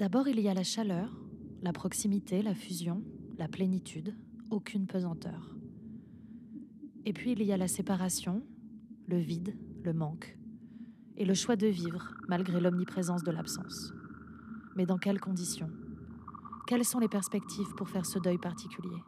D'abord, 0.00 0.28
il 0.28 0.40
y 0.40 0.48
a 0.48 0.54
la 0.54 0.62
chaleur, 0.62 1.14
la 1.60 1.74
proximité, 1.74 2.40
la 2.40 2.54
fusion, 2.54 3.02
la 3.36 3.48
plénitude, 3.48 4.16
aucune 4.48 4.86
pesanteur. 4.86 5.54
Et 7.04 7.12
puis 7.12 7.32
il 7.32 7.42
y 7.42 7.52
a 7.52 7.58
la 7.58 7.68
séparation, 7.68 8.42
le 9.08 9.18
vide, 9.18 9.54
le 9.82 9.92
manque, 9.92 10.38
et 11.18 11.26
le 11.26 11.34
choix 11.34 11.54
de 11.54 11.66
vivre 11.66 12.14
malgré 12.28 12.62
l'omniprésence 12.62 13.22
de 13.24 13.30
l'absence. 13.30 13.92
Mais 14.74 14.86
dans 14.86 14.96
quelles 14.96 15.20
conditions? 15.20 15.68
Quelles 16.66 16.86
sont 16.86 16.98
les 16.98 17.06
perspectives 17.06 17.74
pour 17.76 17.90
faire 17.90 18.06
ce 18.06 18.18
deuil 18.18 18.38
particulier? 18.38 19.02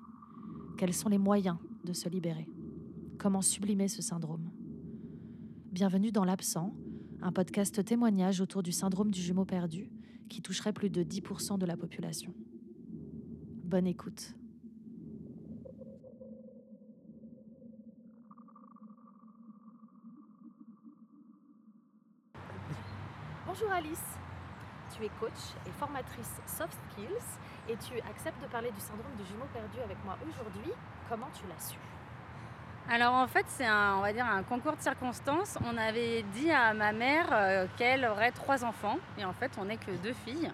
Quels 0.77 0.93
sont 0.93 1.09
les 1.09 1.17
moyens 1.17 1.57
de 1.87 1.95
se 1.95 2.11
libérer? 2.11 2.51
Comment 3.17 3.41
sublimer 3.41 3.89
ce 3.89 4.03
syndrome? 4.03 4.51
Bienvenue 5.73 6.13
dans 6.13 6.27
L'Absent, 6.27 6.75
un 7.23 7.33
podcast 7.33 7.83
témoignage 7.83 8.43
autour 8.43 8.63
du 8.63 8.73
syndrome 8.73 9.11
du 9.11 9.23
jumeau 9.23 9.47
perdu 9.47 9.91
qui 10.33 10.41
toucherait 10.41 10.73
plus 10.73 10.89
de 10.89 11.03
10% 11.03 11.59
de 11.59 11.67
la 11.67 11.77
population. 11.77 12.33
Bonne 13.65 13.87
écoute. 13.87 14.35
Bonjour 23.47 23.71
Alice, 23.71 23.99
tu 24.97 25.05
es 25.05 25.11
coach 25.21 25.31
et 25.67 25.71
formatrice 25.73 26.41
soft 26.47 26.79
skills 26.91 27.07
et 27.69 27.77
tu 27.77 28.01
acceptes 28.09 28.41
de 28.43 28.49
parler 28.49 28.71
du 28.71 28.81
syndrome 28.81 29.15
du 29.19 29.27
jumeau 29.27 29.45
perdu 29.53 29.81
avec 29.85 30.03
moi 30.07 30.17
aujourd'hui. 30.27 30.73
Comment 31.11 31.29
tu 31.35 31.47
l'as 31.47 31.69
su? 31.69 31.77
Alors 32.91 33.15
en 33.15 33.27
fait 33.27 33.47
c'est 33.49 33.67
un, 33.67 33.97
on 33.97 34.01
va 34.01 34.13
dire 34.13 34.27
un 34.27 34.43
concours 34.43 34.77
de 34.77 34.83
circonstances. 34.83 35.57
On 35.65 35.77
avait 35.77 36.25
dit 36.35 36.51
à 36.51 36.75
ma 36.75 36.93
mère 36.93 37.29
euh, 37.33 37.67
qu'elle 37.77 38.05
aurait 38.05 38.33
trois 38.33 38.65
enfants 38.65 38.99
et 39.19 39.25
en 39.25 39.33
fait 39.33 39.53
on 39.59 39.67
n'est 39.67 39.77
que 39.77 39.93
deux 40.03 40.13
filles. 40.25 40.51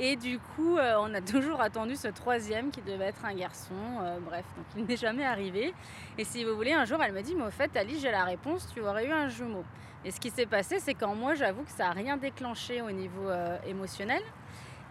Et 0.00 0.14
du 0.14 0.38
coup, 0.38 0.76
euh, 0.76 0.94
on 1.00 1.12
a 1.12 1.20
toujours 1.20 1.60
attendu 1.60 1.96
ce 1.96 2.06
troisième 2.06 2.70
qui 2.70 2.80
devait 2.82 3.06
être 3.06 3.24
un 3.24 3.34
garçon. 3.34 3.74
Euh, 4.00 4.18
bref, 4.20 4.44
donc 4.56 4.66
il 4.76 4.84
n'est 4.84 4.96
jamais 4.96 5.24
arrivé. 5.24 5.74
Et 6.16 6.22
si 6.22 6.44
vous 6.44 6.54
voulez, 6.54 6.72
un 6.72 6.84
jour, 6.84 7.02
elle 7.02 7.12
me 7.12 7.20
dit, 7.20 7.34
mais 7.34 7.42
au 7.42 7.50
fait, 7.50 7.76
Alice, 7.76 8.00
j'ai 8.00 8.12
la 8.12 8.22
réponse, 8.22 8.68
tu 8.72 8.80
aurais 8.80 9.06
eu 9.06 9.10
un 9.10 9.26
jumeau. 9.26 9.64
Et 10.04 10.12
ce 10.12 10.20
qui 10.20 10.30
s'est 10.30 10.46
passé, 10.46 10.78
c'est 10.78 10.94
qu'en 10.94 11.16
moi, 11.16 11.34
j'avoue 11.34 11.64
que 11.64 11.72
ça 11.72 11.88
n'a 11.88 11.94
rien 11.94 12.16
déclenché 12.16 12.80
au 12.80 12.92
niveau 12.92 13.28
émotionnel. 13.66 14.22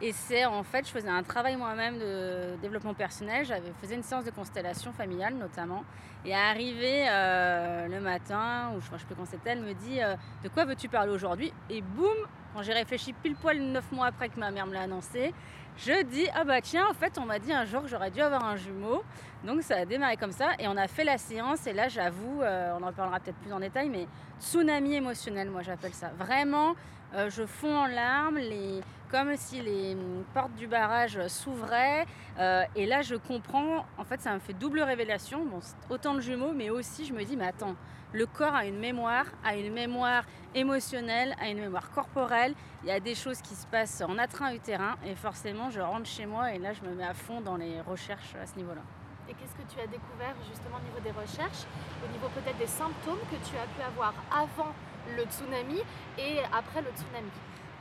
Et 0.01 0.11
c'est 0.11 0.45
en 0.45 0.63
fait, 0.63 0.85
je 0.85 0.91
faisais 0.91 1.09
un 1.09 1.23
travail 1.23 1.55
moi-même 1.55 1.97
de 1.97 2.55
développement 2.61 2.93
personnel. 2.93 3.45
J'avais 3.45 3.71
faisais 3.81 3.95
une 3.95 4.03
séance 4.03 4.25
de 4.25 4.31
constellation 4.31 4.93
familiale 4.93 5.33
notamment. 5.35 5.83
Et 6.25 6.35
arrivé 6.35 7.05
le 7.07 7.99
matin, 7.99 8.73
ou 8.75 8.81
je 8.81 8.91
ne 8.91 8.97
sais 8.97 9.05
plus 9.05 9.15
quand 9.15 9.25
c'était, 9.25 9.51
elle 9.51 9.61
me 9.61 9.73
dit 9.73 9.99
De 10.43 10.49
quoi 10.49 10.65
veux-tu 10.65 10.89
parler 10.89 11.11
aujourd'hui? 11.11 11.51
Et 11.69 11.81
boum, 11.81 12.15
quand 12.53 12.61
j'ai 12.63 12.73
réfléchi 12.73 13.13
pile 13.13 13.35
poil 13.35 13.59
neuf 13.59 13.91
mois 13.91 14.07
après 14.07 14.29
que 14.29 14.39
ma 14.39 14.51
mère 14.51 14.67
me 14.67 14.73
l'a 14.73 14.81
annoncé, 14.81 15.33
je 15.77 16.03
dis 16.03 16.27
ah 16.33 16.43
bah 16.43 16.59
tiens 16.59 16.87
en 16.89 16.93
fait 16.93 17.19
on 17.19 17.25
m'a 17.25 17.37
dit 17.37 17.53
un 17.53 17.65
jour 17.65 17.83
que 17.83 17.87
j'aurais 17.87 18.09
dû 18.09 18.19
avoir 18.19 18.43
un 18.43 18.55
jumeau. 18.55 19.03
Donc 19.43 19.61
ça 19.61 19.75
a 19.75 19.85
démarré 19.85 20.17
comme 20.17 20.31
ça 20.31 20.53
et 20.57 20.67
on 20.67 20.75
a 20.75 20.87
fait 20.87 21.03
la 21.03 21.19
séance 21.19 21.67
et 21.67 21.73
là 21.73 21.87
j'avoue, 21.87 22.41
euh, 22.41 22.75
on 22.79 22.83
en 22.83 22.91
parlera 22.91 23.19
peut-être 23.19 23.37
plus 23.37 23.53
en 23.53 23.59
détail, 23.59 23.89
mais 23.89 24.07
tsunami 24.39 24.95
émotionnel 24.95 25.51
moi 25.51 25.61
j'appelle 25.61 25.93
ça. 25.93 26.09
Vraiment, 26.17 26.75
euh, 27.13 27.29
je 27.29 27.45
fonds 27.45 27.77
en 27.77 27.85
larmes, 27.85 28.37
les, 28.37 28.81
comme 29.09 29.35
si 29.35 29.61
les 29.61 29.95
portes 30.33 30.53
du 30.55 30.67
barrage 30.67 31.19
s'ouvraient. 31.27 32.05
Euh, 32.39 32.63
et 32.75 32.85
là 32.85 33.01
je 33.01 33.15
comprends, 33.15 33.85
en 33.97 34.03
fait 34.03 34.21
ça 34.21 34.33
me 34.33 34.39
fait 34.39 34.53
double 34.53 34.81
révélation, 34.81 35.45
autant 35.89 36.13
de 36.13 36.21
jumeaux 36.21 36.53
mais 36.53 36.69
aussi 36.69 37.05
je 37.05 37.13
me 37.13 37.23
dis 37.23 37.35
mais 37.35 37.47
attends, 37.47 37.75
le 38.13 38.25
corps 38.25 38.55
a 38.55 38.65
une 38.65 38.79
mémoire, 38.79 39.25
a 39.43 39.55
une 39.55 39.73
mémoire 39.73 40.23
émotionnelle, 40.55 41.35
a 41.41 41.49
une 41.49 41.59
mémoire 41.59 41.91
corporelle, 41.91 42.53
il 42.83 42.89
y 42.89 42.91
a 42.91 42.99
des 42.99 43.15
choses 43.15 43.41
qui 43.41 43.53
se 43.53 43.67
passent 43.67 44.01
en 44.01 44.17
attrain 44.17 44.53
utérin 44.53 44.95
et 45.05 45.15
forcément 45.15 45.69
je 45.69 45.81
rentre 45.81 46.05
chez 46.05 46.25
moi 46.25 46.53
et 46.53 46.57
là, 46.57 46.73
je 46.73 46.81
me 46.81 46.95
mets 46.95 47.05
à 47.05 47.13
fond 47.13 47.41
dans 47.41 47.57
les 47.57 47.81
recherches 47.81 48.35
à 48.41 48.45
ce 48.45 48.55
niveau-là. 48.55 48.81
Et 49.29 49.33
qu'est-ce 49.33 49.55
que 49.55 49.73
tu 49.73 49.79
as 49.81 49.87
découvert 49.87 50.35
justement 50.49 50.77
au 50.77 50.85
niveau 50.87 50.99
des 51.03 51.11
recherches, 51.11 51.65
au 52.01 52.11
niveau 52.13 52.27
peut-être 52.29 52.57
des 52.57 52.67
symptômes 52.67 53.19
que 53.29 53.35
tu 53.47 53.57
as 53.57 53.67
pu 53.75 53.81
avoir 53.85 54.13
avant 54.31 54.73
le 55.15 55.23
tsunami 55.23 55.81
et 56.17 56.39
après 56.57 56.81
le 56.81 56.91
tsunami? 56.91 57.31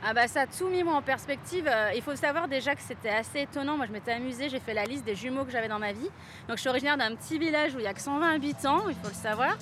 Ah 0.03 0.13
bah 0.13 0.27
ça 0.27 0.45
mis 0.69 0.83
moi 0.83 0.93
en 0.93 1.01
perspective. 1.01 1.67
Euh, 1.67 1.91
il 1.95 2.01
faut 2.01 2.15
savoir 2.15 2.47
déjà 2.47 2.75
que 2.75 2.81
c'était 2.81 3.09
assez 3.09 3.41
étonnant. 3.41 3.77
Moi 3.77 3.87
je 3.87 3.91
m'étais 3.91 4.11
amusée, 4.11 4.47
j'ai 4.47 4.59
fait 4.59 4.73
la 4.73 4.83
liste 4.83 5.03
des 5.03 5.15
jumeaux 5.15 5.43
que 5.43 5.51
j'avais 5.51 5.67
dans 5.67 5.79
ma 5.79 5.91
vie. 5.91 6.09
Donc 6.47 6.57
je 6.57 6.61
suis 6.61 6.69
originaire 6.69 6.97
d'un 6.97 7.15
petit 7.15 7.39
village 7.39 7.73
où 7.73 7.79
il 7.79 7.83
y 7.83 7.87
a 7.87 7.93
que 7.93 8.01
120 8.01 8.35
habitants, 8.35 8.87
il 8.89 8.95
faut 8.95 9.07
le 9.07 9.13
savoir. 9.13 9.57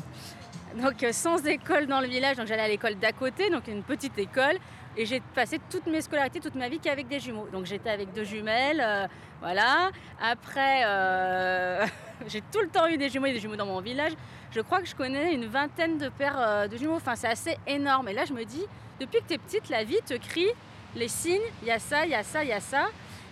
Donc 0.76 1.04
euh, 1.04 1.14
sans 1.14 1.46
école 1.46 1.88
dans 1.88 2.02
le 2.02 2.08
village, 2.08 2.36
donc 2.36 2.48
j'allais 2.48 2.64
à 2.64 2.68
l'école 2.68 2.96
d'à 2.96 3.14
côté, 3.14 3.50
donc 3.50 3.68
une 3.68 3.84
petite 3.84 4.18
école. 4.18 4.58
Et 4.98 5.06
j'ai 5.06 5.22
passé 5.34 5.60
toutes 5.70 5.88
mes 5.88 6.02
scolarités, 6.02 6.40
toute 6.40 6.56
ma 6.56 6.70
vie 6.70 6.80
qu'avec 6.80 7.08
des 7.08 7.20
jumeaux. 7.20 7.48
Donc 7.52 7.66
j'étais 7.66 7.90
avec 7.90 8.14
deux 8.14 8.24
jumelles, 8.24 8.82
euh, 8.86 9.08
voilà. 9.42 9.92
Après, 10.22 10.82
j'ai 12.28 12.42
tout 12.42 12.62
le 12.62 12.68
temps 12.68 12.88
eu 12.88 12.98
des 12.98 13.10
jumeaux 13.10 13.26
et 13.28 13.34
des 13.34 13.40
jumeaux 13.40 13.56
dans 13.56 13.66
mon 13.66 13.80
village. 13.80 14.14
Je 14.52 14.62
crois 14.62 14.80
que 14.80 14.88
je 14.88 14.96
connais 14.96 15.34
une 15.34 15.46
vingtaine 15.46 15.98
de 15.98 16.10
paires 16.10 16.70
de 16.70 16.78
jumeaux. 16.78 16.96
Enfin, 16.96 17.16
c'est 17.16 17.28
assez 17.28 17.58
énorme. 17.68 18.08
Et 18.08 18.14
là, 18.14 18.24
je 18.24 18.32
me 18.32 18.46
dis, 18.46 18.66
depuis 19.00 19.20
que 19.22 19.28
tu 19.28 19.34
es 19.34 19.38
petite, 19.38 19.70
la 19.70 19.84
vie 19.84 20.00
te 20.06 20.16
crie 20.16 20.52
les 20.96 21.08
signes. 21.08 21.42
Il 21.62 21.68
y 21.68 21.72
a 21.72 21.80
ça, 21.80 22.06
il 22.06 22.12
y 22.12 22.16
a 22.16 22.24
ça, 22.24 22.44
il 22.44 22.50
y 22.50 22.54
a 22.54 22.60
ça. 22.60 22.88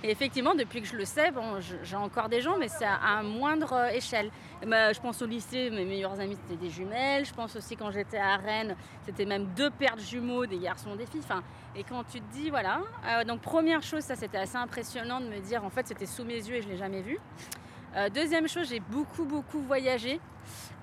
Et 0.06 0.12
effectivement, 0.12 0.54
depuis 0.54 0.82
que 0.82 0.88
je 0.88 0.98
le 0.98 1.06
sais, 1.06 1.32
bon, 1.32 1.62
j'ai 1.62 1.96
encore 1.96 2.28
des 2.28 2.42
gens, 2.42 2.58
mais 2.58 2.68
c'est 2.68 2.84
à, 2.86 3.24
moindre 3.24 3.72
euh, 3.72 3.88
échelle. 3.88 4.32
Bah, 4.68 4.92
je 4.92 5.00
pense 5.00 5.22
au 5.22 5.26
lycée, 5.26 5.70
mes 5.70 5.86
meilleurs 5.86 6.20
amis 6.20 6.38
c'était 6.42 6.62
des 6.62 6.70
jumelles. 6.70 7.26
Je 7.26 7.34
pense 7.34 7.56
aussi 7.56 7.78
quand 7.78 7.90
j'étais 7.90 8.18
à 8.18 8.36
Rennes, 8.36 8.76
c'était 9.06 9.24
même 9.24 9.46
deux 9.56 9.70
paires 9.70 9.96
de 9.96 10.02
jumeaux, 10.02 10.46
des 10.46 10.58
garçons, 10.58 10.98
des 10.98 11.06
filles. 11.06 11.22
Enfin, 11.24 11.42
et 11.74 11.86
quand 11.86 12.04
tu 12.04 12.20
te 12.20 12.34
dis, 12.34 12.50
voilà. 12.50 12.82
Euh, 13.08 13.24
donc 13.24 13.40
première 13.40 13.82
chose, 13.82 14.04
ça 14.04 14.18
c'était 14.18 14.40
assez 14.40 14.58
impressionnant 14.58 15.22
de 15.22 15.28
me 15.28 15.40
dire, 15.40 15.64
en 15.64 15.70
fait, 15.70 15.88
c'était 15.88 16.06
sous 16.06 16.26
mes 16.26 16.36
yeux 16.36 16.56
et 16.56 16.62
je 16.62 16.68
l'ai 16.68 16.78
jamais 16.78 17.02
vu. 17.02 17.18
Euh, 17.96 18.10
deuxième 18.10 18.48
chose, 18.48 18.70
j'ai 18.70 18.80
beaucoup 18.80 19.26
beaucoup 19.26 19.60
voyagé 19.62 20.20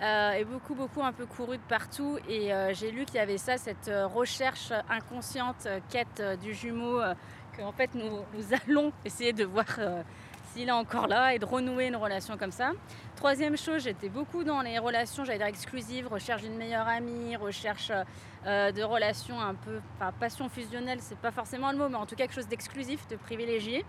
et 0.03 0.45
beaucoup 0.45 0.75
beaucoup 0.75 1.03
un 1.03 1.13
peu 1.13 1.27
couru 1.27 1.59
de 1.59 1.63
partout 1.69 2.19
et 2.27 2.51
j'ai 2.73 2.91
lu 2.91 3.05
qu'il 3.05 3.17
y 3.17 3.19
avait 3.19 3.37
ça, 3.37 3.59
cette 3.59 3.91
recherche 4.15 4.73
inconsciente, 4.89 5.69
quête 5.91 6.23
du 6.41 6.55
jumeau 6.55 7.03
en 7.63 7.73
fait 7.73 7.91
nous, 7.95 8.21
allons 8.69 8.93
essayer 9.05 9.33
de 9.33 9.45
voir 9.45 9.67
euh, 9.79 10.03
s'il 10.53 10.69
est 10.69 10.73
encore 10.73 11.07
là 11.07 11.35
et 11.35 11.39
de 11.39 11.45
renouer 11.45 11.87
une 11.87 11.97
relation 11.97 12.37
comme 12.37 12.51
ça. 12.51 12.73
Troisième 13.17 13.57
chose, 13.57 13.83
j'étais 13.83 14.09
beaucoup 14.09 14.45
dans 14.45 14.63
les 14.63 14.79
relations, 14.79 15.25
j'allais 15.25 15.39
dire 15.39 15.47
exclusives, 15.47 16.09
recherche 16.09 16.43
d'une 16.43 16.57
meilleure 16.57 16.89
amie, 16.89 17.37
recherche 17.37 17.93
euh, 18.47 18.73
de 18.73 18.83
relations 18.83 19.41
un 19.41 19.55
peu, 19.55 19.81
enfin 19.97 20.13
passion 20.19 20.49
fusionnelle, 20.49 20.99
c'est 21.01 21.19
pas 21.19 21.31
forcément 21.31 21.71
le 21.71 21.79
mot, 21.79 21.89
mais 21.89 21.97
en 21.97 22.07
tout 22.07 22.17
cas 22.17 22.25
quelque 22.25 22.35
chose 22.35 22.49
d'exclusif, 22.49 23.07
de 23.09 23.17
privilégié. 23.17 23.85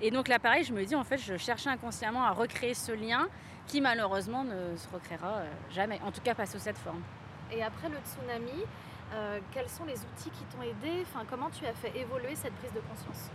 Et 0.00 0.10
donc 0.10 0.28
là, 0.28 0.38
pareil, 0.38 0.64
je 0.64 0.72
me 0.72 0.84
dis 0.84 0.96
en 0.96 1.04
fait, 1.04 1.18
je 1.18 1.36
cherchais 1.36 1.70
inconsciemment 1.70 2.24
à 2.24 2.32
recréer 2.32 2.74
ce 2.74 2.92
lien 2.92 3.28
qui 3.66 3.80
malheureusement 3.80 4.44
ne 4.44 4.76
se 4.76 4.88
recréera 4.92 5.38
euh, 5.38 5.50
jamais, 5.70 6.00
en 6.04 6.10
tout 6.10 6.20
cas 6.20 6.34
pas 6.34 6.46
sous 6.46 6.58
cette 6.58 6.78
forme. 6.78 7.02
Et 7.52 7.62
après 7.62 7.88
le 7.88 7.96
tsunami, 8.04 8.64
euh, 9.14 9.38
quels 9.52 9.68
sont 9.68 9.84
les 9.84 9.98
outils 9.98 10.30
qui 10.30 10.44
t'ont 10.44 10.62
aidé? 10.62 11.02
Enfin, 11.02 11.24
Comment 11.28 11.50
tu 11.50 11.64
as 11.66 11.74
fait 11.74 11.96
évoluer 11.98 12.34
cette 12.34 12.54
prise 12.54 12.72
de 12.72 12.80
conscience? 12.80 13.30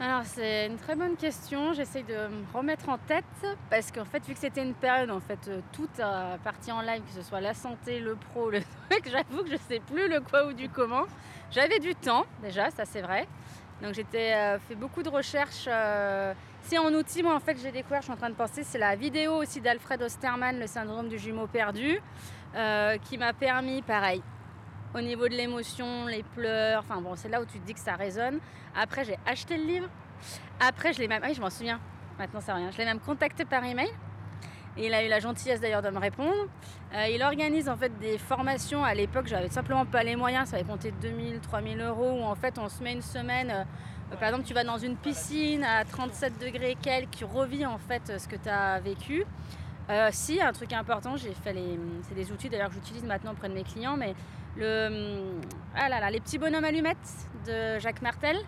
Alors 0.00 0.22
c'est 0.24 0.66
une 0.66 0.76
très 0.76 0.96
bonne 0.96 1.16
question, 1.16 1.72
j'essaye 1.72 2.02
de 2.02 2.14
me 2.14 2.44
remettre 2.52 2.88
en 2.88 2.98
tête 2.98 3.24
parce 3.70 3.92
qu'en 3.92 4.04
fait 4.04 4.26
vu 4.26 4.34
que 4.34 4.40
c'était 4.40 4.62
une 4.62 4.74
période 4.74 5.10
en 5.10 5.20
fait 5.20 5.38
euh, 5.48 5.60
tout 5.72 5.88
a 6.00 6.36
parti 6.42 6.72
en 6.72 6.80
live, 6.80 7.02
que 7.02 7.12
ce 7.12 7.22
soit 7.22 7.40
la 7.40 7.54
santé, 7.54 8.00
le 8.00 8.16
pro, 8.16 8.50
le 8.50 8.60
truc, 8.90 9.08
j'avoue 9.10 9.44
que 9.44 9.50
je 9.50 9.56
sais 9.68 9.80
plus 9.80 10.08
le 10.08 10.20
quoi 10.20 10.46
ou 10.46 10.52
du 10.52 10.68
comment. 10.68 11.04
J'avais 11.52 11.78
du 11.78 11.94
temps 11.94 12.26
déjà, 12.42 12.70
ça 12.70 12.84
c'est 12.84 13.02
vrai. 13.02 13.28
Donc 13.82 13.94
j'étais 13.94 14.34
euh, 14.34 14.58
fait 14.58 14.74
beaucoup 14.74 15.02
de 15.02 15.08
recherches. 15.08 15.68
c'est 16.62 16.78
en 16.78 16.92
outil, 16.92 17.22
moi 17.22 17.34
en 17.34 17.40
fait 17.40 17.56
j'ai 17.62 17.70
découvert, 17.70 18.00
je 18.00 18.06
suis 18.06 18.12
en 18.12 18.16
train 18.16 18.30
de 18.30 18.34
penser, 18.34 18.64
c'est 18.64 18.78
la 18.78 18.96
vidéo 18.96 19.34
aussi 19.36 19.60
d'Alfred 19.60 20.02
Osterman, 20.02 20.58
le 20.58 20.66
syndrome 20.66 21.08
du 21.08 21.18
jumeau 21.18 21.46
perdu. 21.46 22.00
Euh, 22.56 22.98
qui 22.98 23.18
m'a 23.18 23.32
permis, 23.32 23.82
pareil, 23.82 24.22
au 24.94 25.00
niveau 25.00 25.28
de 25.28 25.34
l'émotion, 25.34 26.06
les 26.06 26.22
pleurs, 26.22 26.80
enfin 26.80 27.00
bon, 27.00 27.16
c'est 27.16 27.28
là 27.28 27.40
où 27.40 27.44
tu 27.44 27.58
te 27.58 27.66
dis 27.66 27.74
que 27.74 27.80
ça 27.80 27.96
résonne. 27.96 28.38
Après, 28.76 29.04
j'ai 29.04 29.18
acheté 29.26 29.56
le 29.56 29.64
livre. 29.64 29.88
Après, 30.60 30.92
je 30.92 31.00
l'ai 31.00 31.08
même, 31.08 31.22
oui, 31.24 31.34
je 31.34 31.40
m'en 31.40 31.50
souviens, 31.50 31.80
maintenant 32.18 32.40
ça 32.40 32.54
rien, 32.54 32.70
je 32.70 32.78
l'ai 32.78 32.84
même 32.84 33.00
contacté 33.00 33.44
par 33.44 33.64
email. 33.64 33.90
Il 34.76 34.92
a 34.92 35.04
eu 35.04 35.08
la 35.08 35.20
gentillesse 35.20 35.60
d'ailleurs 35.60 35.82
de 35.82 35.90
me 35.90 35.98
répondre. 35.98 36.48
Euh, 36.94 37.06
il 37.06 37.22
organise 37.22 37.68
en 37.68 37.76
fait 37.76 37.96
des 38.00 38.18
formations. 38.18 38.82
À 38.82 38.92
l'époque, 38.92 39.28
j'avais 39.28 39.48
simplement 39.48 39.86
pas 39.86 40.02
les 40.02 40.16
moyens. 40.16 40.48
Ça 40.48 40.56
avait 40.56 40.64
compté 40.64 40.92
2000, 41.00 41.38
3000 41.38 41.80
euros. 41.80 42.18
Où 42.20 42.24
en 42.24 42.34
fait, 42.34 42.58
on 42.58 42.68
se 42.68 42.82
met 42.82 42.92
une 42.92 43.02
semaine. 43.02 43.50
Euh, 43.50 44.16
par 44.16 44.30
exemple, 44.30 44.44
tu 44.44 44.52
vas 44.52 44.64
dans 44.64 44.78
une 44.78 44.96
piscine 44.96 45.62
à 45.62 45.84
37 45.84 46.40
degrés 46.40 46.76
quelques, 46.80 47.12
tu 47.12 47.24
revis 47.24 47.64
en 47.64 47.78
fait 47.78 48.18
ce 48.18 48.26
que 48.26 48.34
tu 48.34 48.48
as 48.48 48.80
vécu. 48.80 49.24
Euh, 49.90 50.08
si, 50.12 50.40
un 50.40 50.52
truc 50.52 50.72
important, 50.72 51.16
j'ai 51.16 51.34
fait 51.34 51.52
les. 51.52 51.78
C'est 52.02 52.14
des 52.14 52.32
outils 52.32 52.48
d'ailleurs 52.48 52.68
que 52.68 52.74
j'utilise 52.74 53.04
maintenant 53.04 53.32
auprès 53.32 53.48
de 53.48 53.54
mes 53.54 53.64
clients, 53.64 53.96
mais 53.96 54.14
le. 54.56 55.22
Ah 55.74 55.88
là 55.88 56.00
là, 56.00 56.10
les 56.10 56.20
petits 56.20 56.38
bonhommes 56.38 56.64
allumettes 56.64 57.28
de 57.46 57.78
Jacques 57.78 58.02
Martel. 58.02 58.38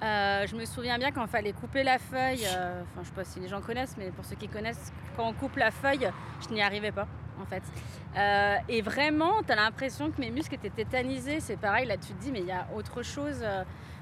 Euh, 0.00 0.46
je 0.46 0.54
me 0.54 0.64
souviens 0.64 0.96
bien 0.96 1.10
quand 1.10 1.22
il 1.22 1.28
fallait 1.28 1.52
couper 1.52 1.82
la 1.82 1.98
feuille, 1.98 2.46
euh, 2.46 2.82
enfin 2.82 3.02
je 3.02 3.08
sais 3.08 3.14
pas 3.14 3.24
si 3.24 3.40
les 3.40 3.48
gens 3.48 3.60
connaissent, 3.60 3.96
mais 3.98 4.12
pour 4.12 4.24
ceux 4.24 4.36
qui 4.36 4.46
connaissent, 4.46 4.92
quand 5.16 5.26
on 5.26 5.32
coupe 5.32 5.56
la 5.56 5.72
feuille, 5.72 6.08
je 6.40 6.54
n'y 6.54 6.62
arrivais 6.62 6.92
pas 6.92 7.08
en 7.40 7.46
fait. 7.46 7.62
et 8.68 8.80
vraiment, 8.80 9.42
tu 9.44 9.50
as 9.52 9.56
l'impression 9.56 10.12
que 10.12 10.20
mes 10.20 10.30
muscles 10.30 10.54
étaient 10.54 10.70
tétanisés. 10.70 11.40
C'est 11.40 11.56
pareil, 11.56 11.86
là 11.86 11.96
tu 11.96 12.12
te 12.12 12.22
dis, 12.22 12.30
mais 12.30 12.40
il 12.40 12.46
y 12.46 12.52
a 12.52 12.68
autre 12.76 13.02
chose. 13.02 13.44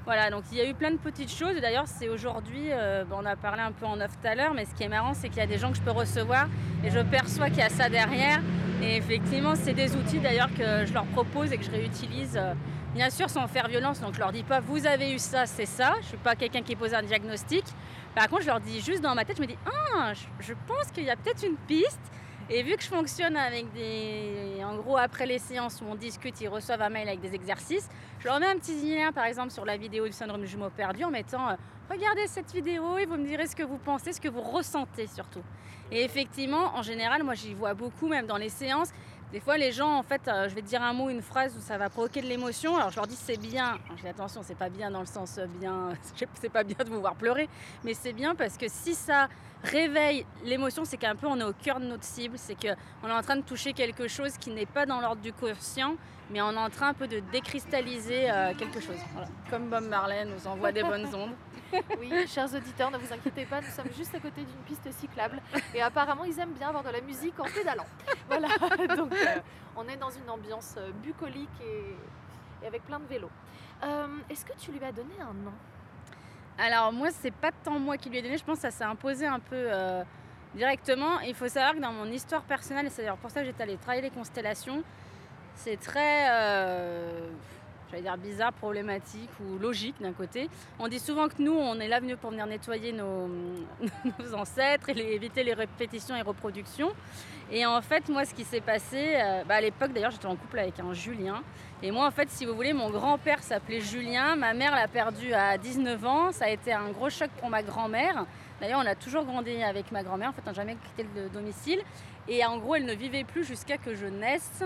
Voilà, 0.07 0.31
donc 0.31 0.45
il 0.53 0.59
y 0.59 0.61
a 0.61 0.69
eu 0.69 0.73
plein 0.73 0.93
de 0.93 0.99
petites 0.99 1.33
choses. 1.33 1.61
D'ailleurs, 1.61 1.89
c'est 1.89 2.09
aujourd'hui, 2.09 2.69
euh, 2.71 3.03
on 3.11 3.27
a 3.27 3.35
parlé 3.35 3.61
un 3.61 3.73
peu 3.73 3.87
en 3.87 4.01
off 4.01 4.17
tout 4.23 4.29
à 4.29 4.37
l'heure, 4.37 4.55
mais 4.55 4.65
ce 4.65 4.73
qui 4.73 4.85
est 4.85 4.89
marrant, 4.89 5.15
c'est 5.15 5.29
qu'il 5.29 5.39
y 5.39 5.43
a 5.43 5.49
des 5.49 5.59
gens 5.59 5.73
que 5.73 5.77
je 5.77 5.83
peux 5.83 5.91
recevoir 5.91 6.47
et 6.85 6.91
je 6.91 7.01
perçois 7.01 7.49
qu'il 7.49 7.59
y 7.59 7.63
a 7.63 7.69
ça 7.69 7.89
derrière. 7.89 8.41
Et 8.81 8.97
effectivement, 8.97 9.57
c'est 9.57 9.73
des 9.73 9.97
outils 9.97 10.21
d'ailleurs 10.21 10.51
que 10.57 10.87
je 10.87 10.93
leur 10.95 11.07
propose 11.07 11.53
et 11.53 11.59
que 11.59 11.65
je 11.65 11.73
réutilise. 11.73 12.37
euh, 12.37 12.55
bien 12.95 13.11
sûr, 13.11 13.29
sans 13.29 13.47
faire 13.49 13.67
violence, 13.69 14.01
donc 14.01 14.15
je 14.15 14.21
leur 14.21 14.33
dis 14.33 14.43
pas 14.45 14.61
vous 14.61 14.87
avez 14.87 15.13
eu 15.13 15.19
ça, 15.19 15.45
c'est 15.45 15.67
ça. 15.67 15.95
Je 16.01 16.07
suis 16.07 16.17
pas 16.17 16.35
quelqu'un 16.37 16.63
qui 16.63 16.77
pose 16.77 16.95
un 16.95 17.03
diagnostic. 17.03 17.65
Par 18.15 18.29
contre, 18.29 18.43
je 18.43 18.47
leur 18.47 18.61
dis 18.61 18.81
juste 18.81 19.03
dans 19.03 19.15
ma 19.15 19.25
tête, 19.25 19.37
je 19.37 19.43
me 19.43 19.47
dis 19.47 19.59
ah, 19.67 20.13
je 20.41 20.55
pense 20.67 20.91
qu'il 20.93 21.05
y 21.05 21.11
a 21.11 21.17
peut-être 21.17 21.45
une 21.45 21.57
piste. 21.57 22.01
Et 22.49 22.63
vu 22.63 22.77
que 22.77 22.83
je 22.83 22.89
fonctionne 22.89 23.37
avec 23.37 23.73
des. 23.73 24.63
En 24.65 24.77
gros, 24.77 24.97
après 24.97 25.27
les 25.27 25.39
séances 25.39 25.81
où 25.81 25.85
on 25.91 25.97
discute, 25.97 26.41
ils 26.41 26.49
reçoivent 26.49 26.83
un 26.83 26.89
mail 26.89 27.09
avec 27.09 27.21
des 27.21 27.35
exercices, 27.35 27.89
je 28.21 28.27
leur 28.27 28.39
mets 28.39 28.47
un 28.47 28.57
petit 28.57 28.97
lien, 28.97 29.11
par 29.13 29.25
exemple, 29.25 29.51
sur 29.51 29.65
la 29.65 29.77
vidéo 29.77 30.07
du 30.07 30.13
syndrome 30.13 30.43
du 30.43 30.47
jumeau 30.47 30.71
perdu 30.71 31.03
en 31.05 31.11
mettant 31.11 31.49
euh, 31.49 31.55
Regardez 31.91 32.27
cette 32.27 32.53
vidéo 32.53 32.99
et 32.99 33.07
vous 33.07 33.17
me 33.17 33.25
direz 33.25 33.47
ce 33.47 33.55
que 33.55 33.63
vous 33.63 33.79
pensez, 33.79 34.13
ce 34.13 34.21
que 34.21 34.29
vous 34.29 34.41
ressentez 34.41 35.07
surtout. 35.07 35.43
Et 35.93 36.03
effectivement, 36.03 36.75
en 36.75 36.83
général, 36.83 37.23
moi 37.23 37.35
j'y 37.35 37.55
vois 37.55 37.75
beaucoup, 37.75 38.09
même 38.09 38.27
dans 38.27 38.37
les 38.37 38.49
séances. 38.49 38.91
Des 39.33 39.41
fois, 39.41 39.57
les 39.57 39.73
gens, 39.73 39.93
en 39.93 40.03
fait, 40.03 40.27
euh, 40.29 40.49
je 40.49 40.55
vais 40.55 40.63
dire 40.63 40.83
un 40.83 40.93
mot, 40.93 41.11
une 41.11 41.23
phrase 41.23 41.57
où 41.57 41.61
ça 41.61 41.79
va 41.79 41.89
provoquer 41.89 42.23
de 42.23 42.27
l'émotion. 42.27 42.77
Alors, 42.77 42.91
je 42.91 42.97
leur 42.97 43.07
dis 43.07 43.17
c'est 43.17 43.37
bien. 43.37 43.79
Je 43.97 44.03
dis 44.03 44.09
attention, 44.09 44.43
c'est 44.45 44.57
pas 44.57 44.69
bien 44.69 44.91
dans 44.91 45.01
le 45.01 45.07
sens 45.07 45.39
euh, 45.39 45.47
bien. 45.47 45.91
c'est 46.35 46.49
pas 46.49 46.65
bien 46.65 46.77
de 46.85 46.91
vous 46.91 47.01
voir 47.01 47.15
pleurer, 47.15 47.49
mais 47.85 47.95
c'est 47.95 48.13
bien 48.13 48.35
parce 48.35 48.57
que 48.57 48.67
si 48.69 48.95
ça 48.95 49.29
réveille 49.65 50.27
l'émotion, 50.45 50.85
c'est 50.85 50.97
qu'un 50.97 51.17
peu 51.17 51.27
on 51.27 51.39
est 51.41 51.45
au 51.45 51.53
cœur 51.53 51.81
de 51.81 51.87
notre 51.87 52.05
cible. 52.05 52.37
C'est 52.39 52.55
qu'on 52.55 53.09
est 53.09 53.13
en 53.13 53.23
train 53.23 53.37
de 53.37 53.43
toucher 53.43 53.73
quelque 53.73 54.09
chose 54.09 54.37
qui 54.39 54.51
n'est 54.51 54.67
pas 54.67 54.87
dans 54.87 55.01
l'ordre 55.01 55.23
du 55.23 55.33
conscient, 55.33 55.97
mais 56.31 56.41
on 56.41 56.53
est 56.53 56.57
en 56.57 56.71
train 56.71 56.89
un 56.89 56.95
peu 56.95 57.09
de 57.09 57.21
décristalliser 57.33 58.31
euh, 58.31 58.55
quelque 58.55 58.81
chose. 58.81 58.99
Voilà. 59.13 59.29
Comme 59.51 59.69
Bob 59.69 59.85
Marley 59.89 60.25
nous 60.25 60.47
envoie 60.47 60.73
des 60.73 60.83
bonnes 60.83 61.07
ondes. 61.15 61.35
Oui, 61.99 62.11
chers 62.29 62.55
auditeurs, 62.55 62.91
ne 62.93 62.99
vous 62.99 63.13
inquiétez 63.13 63.45
pas, 63.45 63.61
nous 63.61 63.67
sommes 63.69 63.93
juste 63.97 64.15
à 64.15 64.21
côté 64.21 64.43
d'une 64.43 64.63
piste 64.67 64.89
cyclable 64.93 65.43
et 65.75 65.83
apparemment 65.83 66.23
ils 66.25 66.39
aiment 66.39 66.53
bien 66.53 66.69
avoir 66.69 66.85
de 66.85 66.91
la 66.91 67.01
musique 67.01 67.39
en 67.41 67.45
pédalant. 67.45 67.85
Voilà, 68.29 68.49
donc 68.97 69.13
euh, 69.13 69.41
on 69.77 69.87
est 69.89 69.97
dans 69.97 70.11
une 70.11 70.31
ambiance 70.31 70.77
euh, 70.79 70.93
bucolique 71.03 71.49
et, 71.61 72.65
et 72.65 72.69
avec 72.69 72.85
plein 72.85 73.01
de 73.01 73.07
vélos. 73.07 73.31
Euh, 73.83 74.07
Est-ce 74.31 74.45
que 74.45 74.53
tu 74.57 74.71
lui 74.71 74.83
as 74.85 74.93
donné 74.93 75.15
un 75.21 75.35
nom? 75.35 75.53
Alors 76.59 76.93
moi, 76.93 77.09
c'est 77.11 77.35
pas 77.35 77.51
tant 77.53 77.79
moi 77.79 77.99
qui 77.99 78.09
lui 78.09 78.19
ai 78.19 78.23
donné, 78.23 78.39
je 78.39 78.45
pense 78.45 78.57
que 78.57 78.63
ça 78.63 78.71
s'est 78.71 78.85
imposé 78.85 79.27
un 79.27 79.41
peu 79.41 79.55
euh, 79.57 80.03
directement. 80.55 81.21
Il 81.21 81.35
faut 81.35 81.49
savoir 81.49 81.75
que 81.75 81.81
dans 81.81 81.93
mon 81.93 82.07
histoire 82.07 82.43
personnelle, 82.43 82.87
et 82.87 82.91
c'est 82.91 83.03
d'ailleurs 83.03 83.19
pour 83.19 83.31
ça 83.31 83.41
que 83.41 83.47
j'étais 83.47 83.63
allée 83.63 83.77
travailler 83.77 84.03
les 84.03 84.11
constellations, 84.11 84.83
c'est 85.55 85.79
très, 85.79 86.29
euh, 86.31 87.29
j'allais 87.97 88.03
dire 88.03 88.17
bizarre, 88.19 88.53
problématique 88.53 89.31
ou 89.41 89.59
logique 89.59 89.97
d'un 90.01 90.13
côté. 90.13 90.49
On 90.79 90.89
dit 90.89 90.99
souvent 90.99 91.29
que 91.29 91.41
nous, 91.41 91.53
on 91.53 91.79
est 91.81 91.89
là 91.89 92.01
venu 92.01 92.17
pour 92.17 92.31
venir 92.31 92.47
nettoyer 92.47 92.93
nos, 92.93 93.29
ancêtres 94.35 94.91
et 94.91 95.15
éviter 95.15 95.43
les 95.43 95.55
répétitions 95.55 96.17
et 96.17 96.23
reproductions. 96.23 96.93
Et 97.51 97.65
en 97.65 97.81
fait, 97.81 98.09
moi, 98.09 98.25
ce 98.25 98.35
qui 98.35 98.45
s'est 98.45 98.61
passé, 98.61 99.15
euh, 99.17 99.45
bah, 99.45 99.57
à 99.57 99.61
l'époque 99.61 99.93
d'ailleurs, 99.93 100.11
j'étais 100.11 100.27
en 100.27 100.37
couple 100.37 100.59
avec 100.59 100.79
un 100.81 100.93
Julien. 100.93 101.43
Et 101.83 101.91
moi, 101.91 102.07
en 102.07 102.11
fait, 102.11 102.29
si 102.31 102.45
vous 102.45 102.55
voulez, 102.55 102.73
mon 102.73 102.91
grand-père 102.91 103.43
s'appelait 103.43 103.81
Julien. 103.81 104.35
Ma 104.37 104.53
mère 104.53 104.75
l'a 104.75 104.89
perdu 104.89 105.33
à 105.33 105.57
19 105.57 106.05
ans. 106.05 106.33
Ça 106.33 106.47
a 106.47 106.51
été 106.51 106.73
un 106.73 106.91
gros 106.91 107.09
choc 107.09 107.31
pour 107.39 107.49
ma 107.49 107.63
grand-mère. 107.63 108.27
D'ailleurs, 108.61 108.81
on 108.83 108.87
a 108.87 108.95
toujours 108.95 109.25
grandi 109.25 109.63
avec 109.63 109.93
ma 109.93 110.03
grand-mère. 110.03 110.31
En 110.31 110.33
fait, 110.33 110.43
on 110.45 110.51
n'a 110.51 110.55
jamais 110.55 110.77
quitté 110.77 111.07
le 111.15 111.29
domicile. 111.29 111.81
Et 112.29 112.45
en 112.45 112.59
gros, 112.59 112.75
elle 112.75 112.85
ne 112.85 112.95
vivait 112.95 113.23
plus 113.23 113.45
jusqu'à 113.45 113.79
que 113.79 113.95
je 113.95 114.07
naisse. 114.07 114.65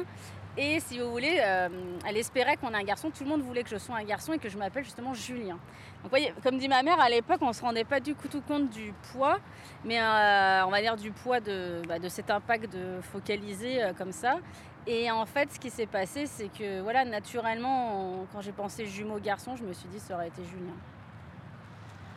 Et 0.57 0.81
si 0.81 0.99
vous 0.99 1.11
voulez, 1.11 1.41
euh, 1.41 1.69
elle 2.07 2.17
espérait 2.17 2.57
qu'on 2.57 2.73
ait 2.73 2.77
un 2.77 2.83
garçon. 2.83 3.11
Tout 3.11 3.23
le 3.23 3.31
monde 3.31 3.43
voulait 3.43 3.63
que 3.63 3.71
je 3.71 3.77
sois 3.77 3.97
un 3.97 4.05
garçon 4.05 4.33
et 4.33 4.39
que 4.39 4.49
je 4.49 4.59
m'appelle 4.59 4.85
justement 4.85 5.15
Julien. 5.15 5.59
Donc, 6.03 6.11
voyez, 6.11 6.35
comme 6.43 6.59
dit 6.59 6.69
ma 6.69 6.83
mère, 6.83 7.01
à 7.01 7.09
l'époque, 7.09 7.39
on 7.41 7.49
ne 7.49 7.53
se 7.53 7.63
rendait 7.63 7.85
pas 7.85 8.01
du 8.01 8.15
tout 8.15 8.41
compte 8.41 8.69
du 8.69 8.93
poids, 9.13 9.39
mais 9.85 10.01
euh, 10.01 10.67
on 10.67 10.71
va 10.71 10.81
dire 10.81 10.97
du 10.97 11.13
poids 11.13 11.41
de, 11.41 11.83
bah, 11.87 11.99
de 11.99 12.09
cet 12.09 12.31
impact 12.31 12.73
de 12.73 13.01
focaliser 13.01 13.83
euh, 13.83 13.93
comme 13.93 14.13
ça. 14.13 14.39
Et 14.87 15.11
en 15.11 15.25
fait, 15.25 15.53
ce 15.53 15.61
qui 15.61 15.71
s'est 15.71 15.87
passé, 15.87 16.27
c'est 16.27 16.49
que 16.49 16.81
voilà, 16.81 17.05
naturellement, 17.05 18.27
quand 18.33 18.41
j'ai 18.41 18.53
pensé 18.53 18.87
jumeau 18.87 19.21
garçon, 19.21 19.55
je 19.55 19.63
me 19.63 19.73
suis 19.73 19.89
dit 19.89 20.01
ça 20.01 20.15
aurait 20.15 20.29
été 20.29 20.43
Julien. 20.45 20.75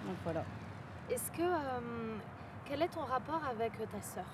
Donc 0.08 0.16
voilà. 0.24 0.44
Est-ce 1.12 1.30
que. 1.32 1.44
quel 2.66 2.82
est 2.82 2.88
ton 2.88 3.02
rapport 3.02 3.42
avec 3.52 3.74
ta 3.78 4.02
sœur? 4.02 4.26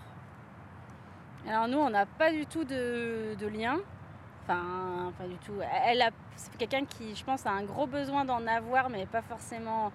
Alors 1.48 1.68
nous, 1.68 1.78
on 1.78 1.90
n'a 1.90 2.06
pas 2.06 2.32
du 2.32 2.46
tout 2.46 2.64
de, 2.64 3.48
lien. 3.48 3.78
Enfin, 4.44 5.14
pas 5.18 5.28
du 5.28 5.36
tout. 5.38 5.54
Elle 5.86 6.02
a, 6.02 6.10
c'est 6.36 6.56
quelqu'un 6.58 6.86
qui, 6.86 7.16
je 7.16 7.24
pense, 7.24 7.46
a 7.46 7.52
un 7.52 7.64
gros 7.64 7.88
besoin 7.88 8.26
d'en 8.26 8.46
avoir, 8.48 8.90
mais 8.90 9.06
pas 9.06 9.22
forcément 9.22 9.92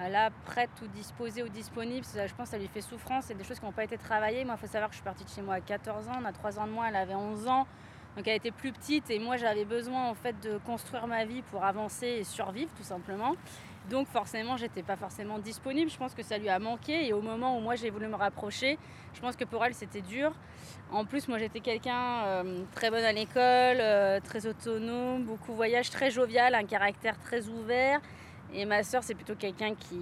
euh, 0.00 0.08
là 0.08 0.30
prête 0.44 0.70
ou 0.82 0.86
disposée 0.88 1.42
ou 1.42 1.48
disponible. 1.48 2.06
Je 2.14 2.34
pense 2.34 2.46
que 2.46 2.50
ça 2.52 2.58
lui 2.58 2.68
fait 2.68 2.80
souffrance. 2.80 3.24
C'est 3.26 3.34
des 3.34 3.44
choses 3.44 3.58
qui 3.58 3.64
n'ont 3.64 3.72
pas 3.72 3.84
été 3.84 3.98
travaillées. 3.98 4.44
Moi, 4.44 4.54
il 4.56 4.60
faut 4.60 4.70
savoir 4.70 4.88
que 4.88 4.94
je 4.94 4.98
suis 4.98 5.04
partie 5.04 5.24
de 5.24 5.30
chez 5.30 5.42
moi 5.42 5.54
à 5.54 5.60
14 5.60 6.08
ans. 6.08 6.18
On 6.22 6.24
a 6.24 6.32
3 6.32 6.58
ans 6.58 6.66
de 6.66 6.72
moins. 6.72 6.88
Elle 6.88 6.96
avait 6.96 7.14
11 7.14 7.48
ans. 7.48 7.66
Donc 8.16 8.28
elle 8.28 8.36
était 8.36 8.52
plus 8.52 8.72
petite 8.72 9.10
et 9.10 9.18
moi 9.18 9.36
j'avais 9.36 9.64
besoin 9.64 10.08
en 10.08 10.14
fait 10.14 10.38
de 10.40 10.58
construire 10.58 11.06
ma 11.06 11.24
vie 11.24 11.42
pour 11.50 11.64
avancer 11.64 12.06
et 12.06 12.24
survivre 12.24 12.70
tout 12.76 12.84
simplement. 12.84 13.34
Donc 13.90 14.08
forcément 14.08 14.56
j'étais 14.56 14.82
pas 14.82 14.96
forcément 14.96 15.38
disponible. 15.38 15.90
Je 15.90 15.96
pense 15.96 16.14
que 16.14 16.22
ça 16.22 16.38
lui 16.38 16.48
a 16.48 16.58
manqué 16.58 17.06
et 17.06 17.12
au 17.12 17.20
moment 17.20 17.56
où 17.58 17.60
moi 17.60 17.74
j'ai 17.74 17.90
voulu 17.90 18.06
me 18.06 18.16
rapprocher, 18.16 18.78
je 19.12 19.20
pense 19.20 19.36
que 19.36 19.44
pour 19.44 19.64
elle 19.64 19.74
c'était 19.74 20.00
dur. 20.00 20.32
En 20.90 21.04
plus 21.04 21.28
moi 21.28 21.38
j'étais 21.38 21.60
quelqu'un 21.60 22.24
euh, 22.24 22.62
très 22.74 22.90
bonne 22.90 23.04
à 23.04 23.12
l'école, 23.12 23.36
euh, 23.80 24.20
très 24.20 24.46
autonome, 24.46 25.24
beaucoup 25.24 25.52
voyage, 25.52 25.90
très 25.90 26.10
jovial, 26.10 26.54
un 26.54 26.64
caractère 26.64 27.18
très 27.18 27.46
ouvert. 27.48 28.00
Et 28.54 28.64
ma 28.64 28.82
soeur 28.84 29.02
c'est 29.02 29.14
plutôt 29.14 29.34
quelqu'un 29.34 29.74
qui, 29.74 30.00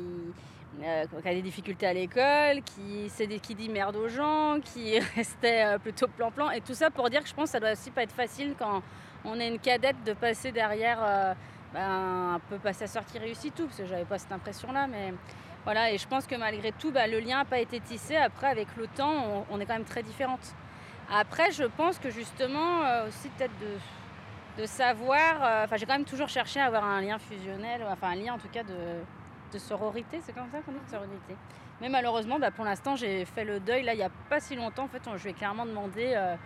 euh, 0.84 1.04
a 1.24 1.34
des 1.34 1.42
difficultés 1.42 1.86
à 1.86 1.92
l'école, 1.92 2.62
qui, 2.62 3.54
dit 3.56 3.68
merde 3.68 3.96
aux 3.96 4.08
gens, 4.08 4.60
qui 4.62 5.00
restait 5.16 5.76
plutôt 5.80 6.06
plan-plan. 6.06 6.50
Et 6.50 6.60
tout 6.60 6.74
ça 6.74 6.90
pour 6.90 7.10
dire 7.10 7.22
que 7.22 7.28
je 7.28 7.34
pense 7.34 7.46
que 7.46 7.52
ça 7.52 7.60
doit 7.60 7.72
aussi 7.72 7.90
pas 7.90 8.04
être 8.04 8.14
facile 8.14 8.54
quand 8.56 8.80
on 9.24 9.40
est 9.40 9.48
une 9.48 9.58
cadette 9.58 10.02
de 10.04 10.12
passer 10.12 10.52
derrière 10.52 11.34
ben, 11.72 12.34
un 12.34 12.38
peu 12.50 12.58
pas 12.58 12.72
sa 12.72 12.86
qui 13.02 13.18
réussit 13.18 13.54
tout, 13.54 13.66
parce 13.66 13.78
que 13.78 13.86
j'avais 13.86 14.04
pas 14.04 14.18
cette 14.18 14.32
impression-là. 14.32 14.86
Mais 14.86 15.14
voilà, 15.64 15.92
et 15.92 15.98
je 15.98 16.06
pense 16.06 16.26
que 16.26 16.34
malgré 16.34 16.72
tout, 16.72 16.90
ben, 16.90 17.10
le 17.10 17.20
lien 17.20 17.38
n'a 17.38 17.44
pas 17.44 17.60
été 17.60 17.80
tissé. 17.80 18.16
Après, 18.16 18.48
avec 18.48 18.68
le 18.76 18.86
temps, 18.86 19.44
on, 19.50 19.60
est 19.60 19.66
quand 19.66 19.74
même 19.74 19.84
très 19.84 20.02
différentes. 20.02 20.54
Après, 21.10 21.50
je 21.52 21.64
pense 21.64 21.98
que 21.98 22.10
justement, 22.10 22.82
euh, 22.84 23.08
aussi 23.08 23.28
peut-être 23.30 23.58
de, 23.60 24.62
de 24.62 24.66
savoir, 24.66 25.42
euh, 25.42 25.64
enfin 25.64 25.76
j'ai 25.76 25.86
quand 25.86 25.94
même 25.94 26.04
toujours 26.04 26.28
cherché 26.28 26.60
à 26.60 26.66
avoir 26.66 26.84
un 26.84 27.00
lien 27.00 27.18
fusionnel, 27.18 27.82
enfin 27.90 28.10
un 28.10 28.14
lien 28.14 28.34
en 28.34 28.38
tout 28.38 28.48
cas 28.48 28.62
de, 28.62 29.02
de 29.52 29.58
sororité, 29.58 30.20
c'est 30.22 30.32
comme 30.32 30.48
ça 30.50 30.58
qu'on 30.60 30.72
dit, 30.72 30.78
de 30.84 30.90
sororité. 30.90 31.36
Mais 31.80 31.88
malheureusement, 31.88 32.38
bah, 32.38 32.50
pour 32.50 32.64
l'instant, 32.64 32.96
j'ai 32.96 33.24
fait 33.24 33.44
le 33.44 33.60
deuil. 33.60 33.82
Là, 33.82 33.94
il 33.94 33.98
n'y 33.98 34.04
a 34.04 34.10
pas 34.30 34.40
si 34.40 34.54
longtemps, 34.54 34.84
en 34.84 34.88
fait, 34.88 35.02
on- 35.06 35.16
je 35.16 35.24
lui 35.24 35.30
ai 35.30 35.34
clairement 35.34 35.66
demandé. 35.66 36.12
euh, 36.14 36.36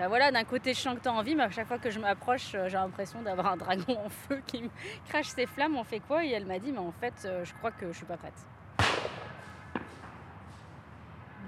bah 0.00 0.08
voilà, 0.08 0.32
d'un 0.32 0.44
côté, 0.44 0.72
je 0.72 0.80
sens 0.80 0.94
que 0.96 1.02
tu 1.02 1.08
as 1.08 1.12
envie, 1.12 1.34
mais 1.34 1.42
à 1.42 1.50
chaque 1.50 1.68
fois 1.68 1.76
que 1.76 1.90
je 1.90 2.00
m'approche, 2.00 2.54
euh, 2.54 2.70
j'ai 2.70 2.78
l'impression 2.78 3.20
d'avoir 3.20 3.48
un 3.48 3.58
dragon 3.58 3.98
en 4.02 4.08
feu 4.08 4.40
qui 4.46 4.62
me 4.62 4.70
crache 5.10 5.26
ses 5.26 5.44
flammes. 5.44 5.76
On 5.76 5.84
fait 5.84 6.00
quoi? 6.00 6.24
Et 6.24 6.30
elle 6.30 6.46
m'a 6.46 6.58
dit, 6.58 6.72
mais 6.72 6.78
en 6.78 6.90
fait, 6.90 7.12
euh, 7.26 7.44
je 7.44 7.52
crois 7.52 7.70
que 7.70 7.86
je 7.92 7.98
suis 7.98 8.06
pas 8.06 8.16
prête. 8.16 8.46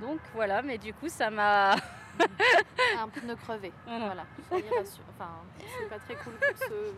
Donc 0.02 0.20
voilà, 0.34 0.60
mais 0.60 0.76
du 0.76 0.92
coup, 0.92 1.08
ça 1.08 1.30
m'a. 1.30 1.76
Un 3.00 3.08
pneu 3.08 3.36
crevé. 3.36 3.72
Voilà. 3.86 4.26
Voilà. 4.50 4.66
Enfin, 5.16 5.30
c'est 5.78 5.88
pas 5.88 5.98
très 6.00 6.14
cool 6.16 6.34
pour 6.34 6.58
ce, 6.58 6.92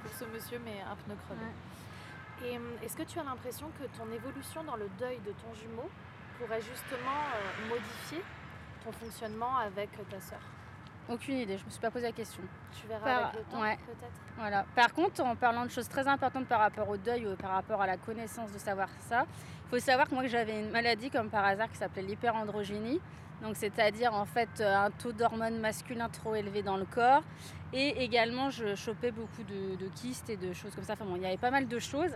pour 0.00 0.12
ce 0.12 0.24
monsieur, 0.26 0.60
mais 0.64 0.80
un 0.88 0.94
pneu 0.94 1.16
crevé. 1.26 2.52
Et 2.52 2.56
hum, 2.56 2.62
est-ce 2.84 2.96
que 2.96 3.02
tu 3.02 3.18
as 3.18 3.24
l'impression 3.24 3.66
que 3.80 3.98
ton 3.98 4.08
évolution 4.12 4.62
dans 4.62 4.76
le 4.76 4.88
deuil 5.00 5.18
de 5.26 5.32
ton 5.32 5.52
jumeau 5.54 5.90
pourrait 6.38 6.62
justement 6.62 7.18
euh, 7.34 7.68
modifier 7.68 8.22
ton 8.84 8.92
fonctionnement 8.92 9.56
avec 9.58 9.90
ta 10.10 10.20
sœur 10.20 10.40
Aucune 11.08 11.38
idée, 11.38 11.58
je 11.58 11.64
me 11.64 11.70
suis 11.70 11.80
pas 11.80 11.90
posé 11.90 12.06
la 12.06 12.12
question. 12.12 12.42
Tu 12.80 12.86
verras 12.86 13.04
Par- 13.04 13.24
avec 13.30 13.34
le 13.40 13.44
temps, 13.52 13.60
ouais. 13.60 13.76
peut-être 13.86 14.12
Voilà. 14.36 14.64
Par 14.74 14.92
contre, 14.94 15.20
en 15.22 15.34
parlant 15.34 15.64
de 15.64 15.70
choses 15.70 15.88
très 15.88 16.06
importantes 16.06 16.46
par 16.46 16.60
rapport 16.60 16.88
au 16.88 16.96
deuil 16.96 17.26
ou 17.26 17.34
par 17.36 17.50
rapport 17.50 17.80
à 17.82 17.86
la 17.86 17.96
connaissance 17.96 18.52
de 18.52 18.58
savoir 18.58 18.88
ça, 19.08 19.26
faut 19.72 19.78
savoir 19.78 20.06
que 20.06 20.14
moi 20.14 20.26
j'avais 20.26 20.60
une 20.60 20.68
maladie 20.68 21.08
comme 21.08 21.30
par 21.30 21.46
hasard 21.46 21.70
qui 21.70 21.78
s'appelait 21.78 22.02
l'hyperandrogénie. 22.02 23.00
Donc 23.42 23.56
c'est-à-dire 23.56 24.12
en 24.12 24.26
fait 24.26 24.50
euh, 24.60 24.76
un 24.76 24.90
taux 24.90 25.12
d'hormones 25.12 25.58
masculins 25.60 26.10
trop 26.10 26.34
élevé 26.34 26.62
dans 26.62 26.76
le 26.76 26.84
corps. 26.84 27.22
Et 27.72 28.04
également 28.04 28.50
je 28.50 28.74
chopais 28.74 29.10
beaucoup 29.10 29.42
de, 29.44 29.88
kystes 29.94 30.28
et 30.28 30.36
de 30.36 30.52
choses 30.52 30.74
comme 30.74 30.84
ça. 30.84 30.92
Enfin 30.92 31.06
bon, 31.06 31.16
il 31.16 31.22
y 31.22 31.26
avait 31.26 31.38
pas 31.38 31.50
mal 31.50 31.68
de 31.68 31.78
choses. 31.78 32.12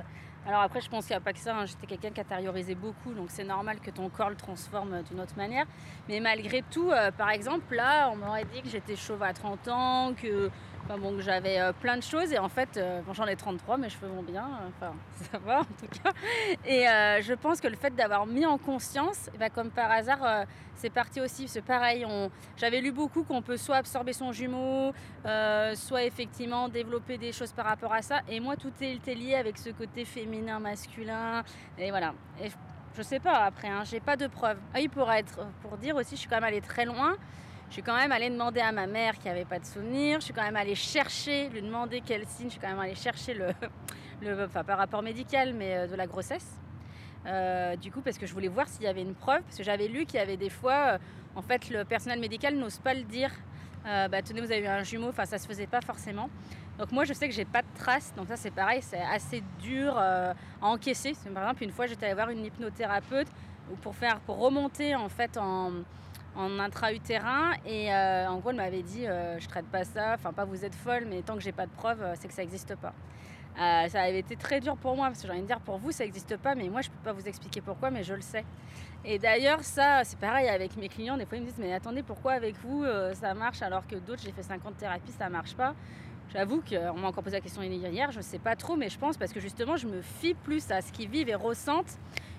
Alors 0.47 0.61
après 0.61 0.83
je 0.83 0.91
pense 0.91 1.07
qu'il 1.07 1.15
n'y 1.17 1.23
a 1.23 1.25
pas 1.25 1.33
que 1.33 1.39
ça. 1.39 1.57
hein. 1.57 1.65
J'étais 1.65 1.87
quelqu'un 1.87 2.11
qui 2.11 2.21
intériorisait 2.21 2.75
beaucoup. 2.75 3.15
Donc 3.15 3.29
c'est 3.31 3.45
normal 3.45 3.81
que 3.81 3.91
ton 3.91 4.11
corps 4.11 4.29
le 4.29 4.37
transforme 4.37 5.03
d'une 5.05 5.19
autre 5.19 5.35
manière. 5.39 5.65
Mais 6.11 6.21
malgré 6.21 6.63
tout, 6.71 6.91
euh, 6.91 7.11
par 7.11 7.31
exemple, 7.31 7.75
là, 7.75 8.11
on 8.13 8.17
m'aurait 8.17 8.45
dit 8.45 8.61
que 8.61 8.69
j'étais 8.69 8.97
chauve 8.97 9.23
à 9.23 9.33
30 9.33 9.69
ans, 9.69 10.13
que 10.15 10.51
Enfin 10.89 11.01
j'avais 11.19 11.59
euh, 11.59 11.73
plein 11.73 11.97
de 11.97 12.03
choses 12.03 12.33
et 12.33 12.39
en 12.39 12.49
fait, 12.49 12.77
euh, 12.77 13.01
bon, 13.03 13.13
j'en 13.13 13.27
ai 13.27 13.35
33, 13.35 13.77
mes 13.77 13.89
cheveux 13.89 14.07
vont 14.07 14.23
bien, 14.23 14.49
enfin 14.69 14.95
ça 15.33 15.39
va 15.39 15.61
en 15.61 15.65
tout 15.65 15.89
cas. 16.03 16.13
Et 16.65 16.89
euh, 16.89 17.21
je 17.23 17.35
pense 17.35 17.61
que 17.61 17.67
le 17.67 17.75
fait 17.75 17.95
d'avoir 17.95 18.25
mis 18.25 18.47
en 18.47 18.57
conscience, 18.57 19.29
eh 19.35 19.39
ben, 19.39 19.51
comme 19.51 19.71
par 19.71 19.91
hasard, 19.91 20.47
c'est 20.77 20.91
parti 20.91 21.21
aussi. 21.21 21.49
C'est 21.49 21.63
pareil, 21.63 22.05
on... 22.07 22.31
j'avais 22.57 22.81
lu 22.81 22.93
beaucoup 22.93 23.25
qu'on 23.25 23.43
peut 23.43 23.57
soit 23.57 23.77
absorber 23.77 24.13
son 24.13 24.31
jumeau, 24.31 24.93
soit 25.75 26.05
effectivement 26.05 26.69
développer 26.69 27.19
des 27.19 27.33
choses 27.33 27.53
par 27.53 27.65
rapport 27.65 27.93
à 27.93 28.03
ça. 28.03 28.21
Et 28.29 28.39
moi, 28.39 28.57
tout 28.57 28.73
est 28.81 29.15
lié 29.15 29.35
avec 29.35 29.59
ce 29.59 29.71
côté 29.71 30.05
féminin, 30.05 30.61
masculin. 30.61 31.43
Et 31.79 31.91
voilà. 31.91 32.15
Et 32.41 32.49
je, 32.49 32.55
je 32.97 33.03
sais 33.03 33.21
pas 33.21 33.45
après, 33.45 33.69
hein, 33.69 33.83
j'ai 33.85 34.01
pas 34.01 34.17
de 34.17 34.27
preuves. 34.27 34.59
Ah 34.73 34.79
oui, 34.79 34.89
pour, 34.89 35.11
être, 35.11 35.41
pour 35.63 35.77
dire 35.79 35.97
aussi, 35.97 36.15
je 36.15 36.21
suis 36.21 36.29
quand 36.29 36.37
même 36.37 36.45
allée 36.45 36.61
très 36.61 36.85
loin. 36.85 37.17
Je 37.69 37.75
suis 37.75 37.83
quand 37.83 37.97
même 37.97 38.13
allée 38.13 38.31
demander 38.31 38.61
à 38.61 38.73
ma 38.73 38.87
mère 38.87 39.19
qui 39.19 39.27
n'avait 39.27 39.45
pas 39.45 39.59
de 39.59 39.65
souvenirs. 39.65 40.21
Je 40.21 40.27
suis 40.27 40.35
quand 40.35 40.45
même 40.45 40.57
allée 40.57 40.75
chercher, 40.75 41.49
lui 41.49 41.63
demander 41.63 42.01
quel 42.05 42.25
signe. 42.27 42.47
Je 42.47 42.53
suis 42.53 42.61
quand 42.61 42.69
même 42.69 42.79
allée 42.79 42.95
chercher 42.95 43.35
le, 43.35 43.49
le 44.23 44.45
enfin 44.45 44.63
pas 44.65 44.77
rapport 44.77 45.03
médical, 45.03 45.53
mais 45.53 45.77
euh, 45.77 45.87
de 45.87 45.97
la 45.97 46.07
grossesse. 46.07 46.47
Euh, 47.27 47.75
du 47.77 47.91
coup, 47.91 48.01
parce 48.03 48.19
que 48.19 48.27
je 48.27 48.33
voulais 48.33 48.49
voir 48.49 48.69
s'il 48.69 48.85
y 48.85 48.87
avait 48.87 49.03
une 49.03 49.15
preuve, 49.15 49.43
parce 49.43 49.57
que 49.57 49.65
j'avais 49.65 49.89
lu 49.89 50.07
qu'il 50.07 50.21
y 50.21 50.23
avait 50.23 50.37
des 50.37 50.49
fois, 50.49 50.93
euh, 50.93 50.99
en 51.35 51.43
fait, 51.43 51.69
le 51.69 51.85
personnel 51.85 52.21
médical 52.21 52.55
n'ose 52.55 52.79
pas 52.79 52.95
le 52.95 53.03
dire. 53.03 53.31
Bah, 53.85 54.21
tenez, 54.21 54.41
vous 54.41 54.51
avez 54.51 54.63
eu 54.63 54.67
un 54.67 54.83
jumeau. 54.83 55.11
Enfin, 55.11 55.27
ça 55.27 55.39
se 55.39 55.47
faisait 55.47 55.69
pas 55.69 55.81
forcément. 55.81 56.29
Donc 56.77 56.91
moi, 56.91 57.05
je 57.05 57.13
sais 57.13 57.29
que 57.29 57.35
j'ai 57.35 57.45
pas 57.45 57.63
de 57.63 57.69
traces. 57.79 58.13
Donc 58.17 58.27
ça, 58.27 58.37
c'est 58.37 58.51
pareil, 58.51 58.83
c'est 58.83 59.01
assez 59.01 59.45
dur 59.61 59.97
à 59.97 60.35
encaisser. 60.61 61.15
Par 61.33 61.45
exemple, 61.45 61.63
une 61.63 61.71
fois, 61.71 61.87
j'étais 61.87 62.07
allée 62.07 62.17
voir 62.17 62.31
une 62.31 62.45
hypnothérapeute 62.45 63.29
pour 63.83 63.95
faire, 63.95 64.19
pour 64.21 64.39
remonter 64.39 64.97
en 64.97 65.09
fait 65.09 65.37
en 65.37 65.71
en 66.37 66.59
intra-utérin 66.59 67.53
et 67.65 67.93
euh, 67.93 68.29
en 68.29 68.39
gros 68.39 68.51
elle 68.51 68.57
m'avait 68.57 68.83
dit 68.83 69.07
euh, 69.07 69.39
je 69.41 69.49
traite 69.49 69.67
pas 69.67 69.85
ça, 69.85 70.15
enfin 70.15 70.33
pas 70.33 70.45
vous 70.45 70.65
êtes 70.65 70.75
folle 70.75 71.07
mais 71.09 71.23
tant 71.23 71.35
que 71.35 71.41
j'ai 71.41 71.53
pas 71.53 71.67
de 71.67 71.71
preuves 71.73 72.03
euh, 72.03 72.15
c'est 72.19 72.29
que 72.29 72.35
ça 72.35 72.43
n'existe 72.43 72.75
pas. 72.77 72.93
Euh, 73.59 73.89
ça 73.89 74.03
avait 74.03 74.19
été 74.19 74.37
très 74.37 74.61
dur 74.61 74.77
pour 74.77 74.97
moi 74.97 75.07
parce 75.07 75.23
que 75.23 75.27
j'ai 75.27 75.33
envie 75.33 75.41
de 75.41 75.47
dire 75.47 75.61
pour 75.61 75.79
vous 75.79 75.91
ça 75.91 76.05
n'existe 76.05 76.37
pas 76.37 76.55
mais 76.55 76.69
moi 76.69 76.83
je 76.83 76.91
peux 76.91 77.03
pas 77.03 77.15
vous 77.15 77.27
expliquer 77.27 77.63
pourquoi 77.63 77.91
mais 77.91 78.05
je 78.05 78.13
le 78.13 78.21
sais. 78.21 78.45
Et 79.05 79.19
d'ailleurs 79.19 79.63
ça 79.63 80.03
c'est 80.05 80.19
pareil 80.19 80.49
avec 80.49 80.77
mes 80.77 80.89
clients, 80.89 81.17
des 81.17 81.25
fois 81.25 81.39
ils 81.39 81.41
me 81.43 81.47
disent 81.47 81.59
mais 81.59 81.73
attendez 81.73 82.03
pourquoi 82.03 82.33
avec 82.33 82.57
vous 82.59 82.85
euh, 82.85 83.15
ça 83.15 83.33
marche 83.33 83.63
alors 83.63 83.87
que 83.87 83.97
d'autres 83.97 84.21
j'ai 84.23 84.33
fait 84.33 84.43
50 84.43 84.77
thérapies 84.77 85.13
ça 85.13 85.31
marche 85.31 85.55
pas? 85.55 85.75
J'avoue 86.35 86.61
qu'on 86.61 86.99
m'a 86.99 87.09
encore 87.09 87.23
posé 87.23 87.37
la 87.37 87.41
question 87.41 87.63
hier, 87.63 88.11
je 88.13 88.21
sais 88.21 88.39
pas 88.39 88.57
trop 88.57 88.77
mais 88.77 88.91
je 88.91 88.99
pense 88.99 89.17
parce 89.17 89.33
que 89.33 89.41
justement 89.41 89.77
je 89.77 89.87
me 89.87 90.03
fie 90.03 90.35
plus 90.35 90.71
à 90.71 90.83
ce 90.83 90.93
qu'ils 90.93 91.09
vivent 91.09 91.31
et 91.31 91.35
ressentent 91.35 91.99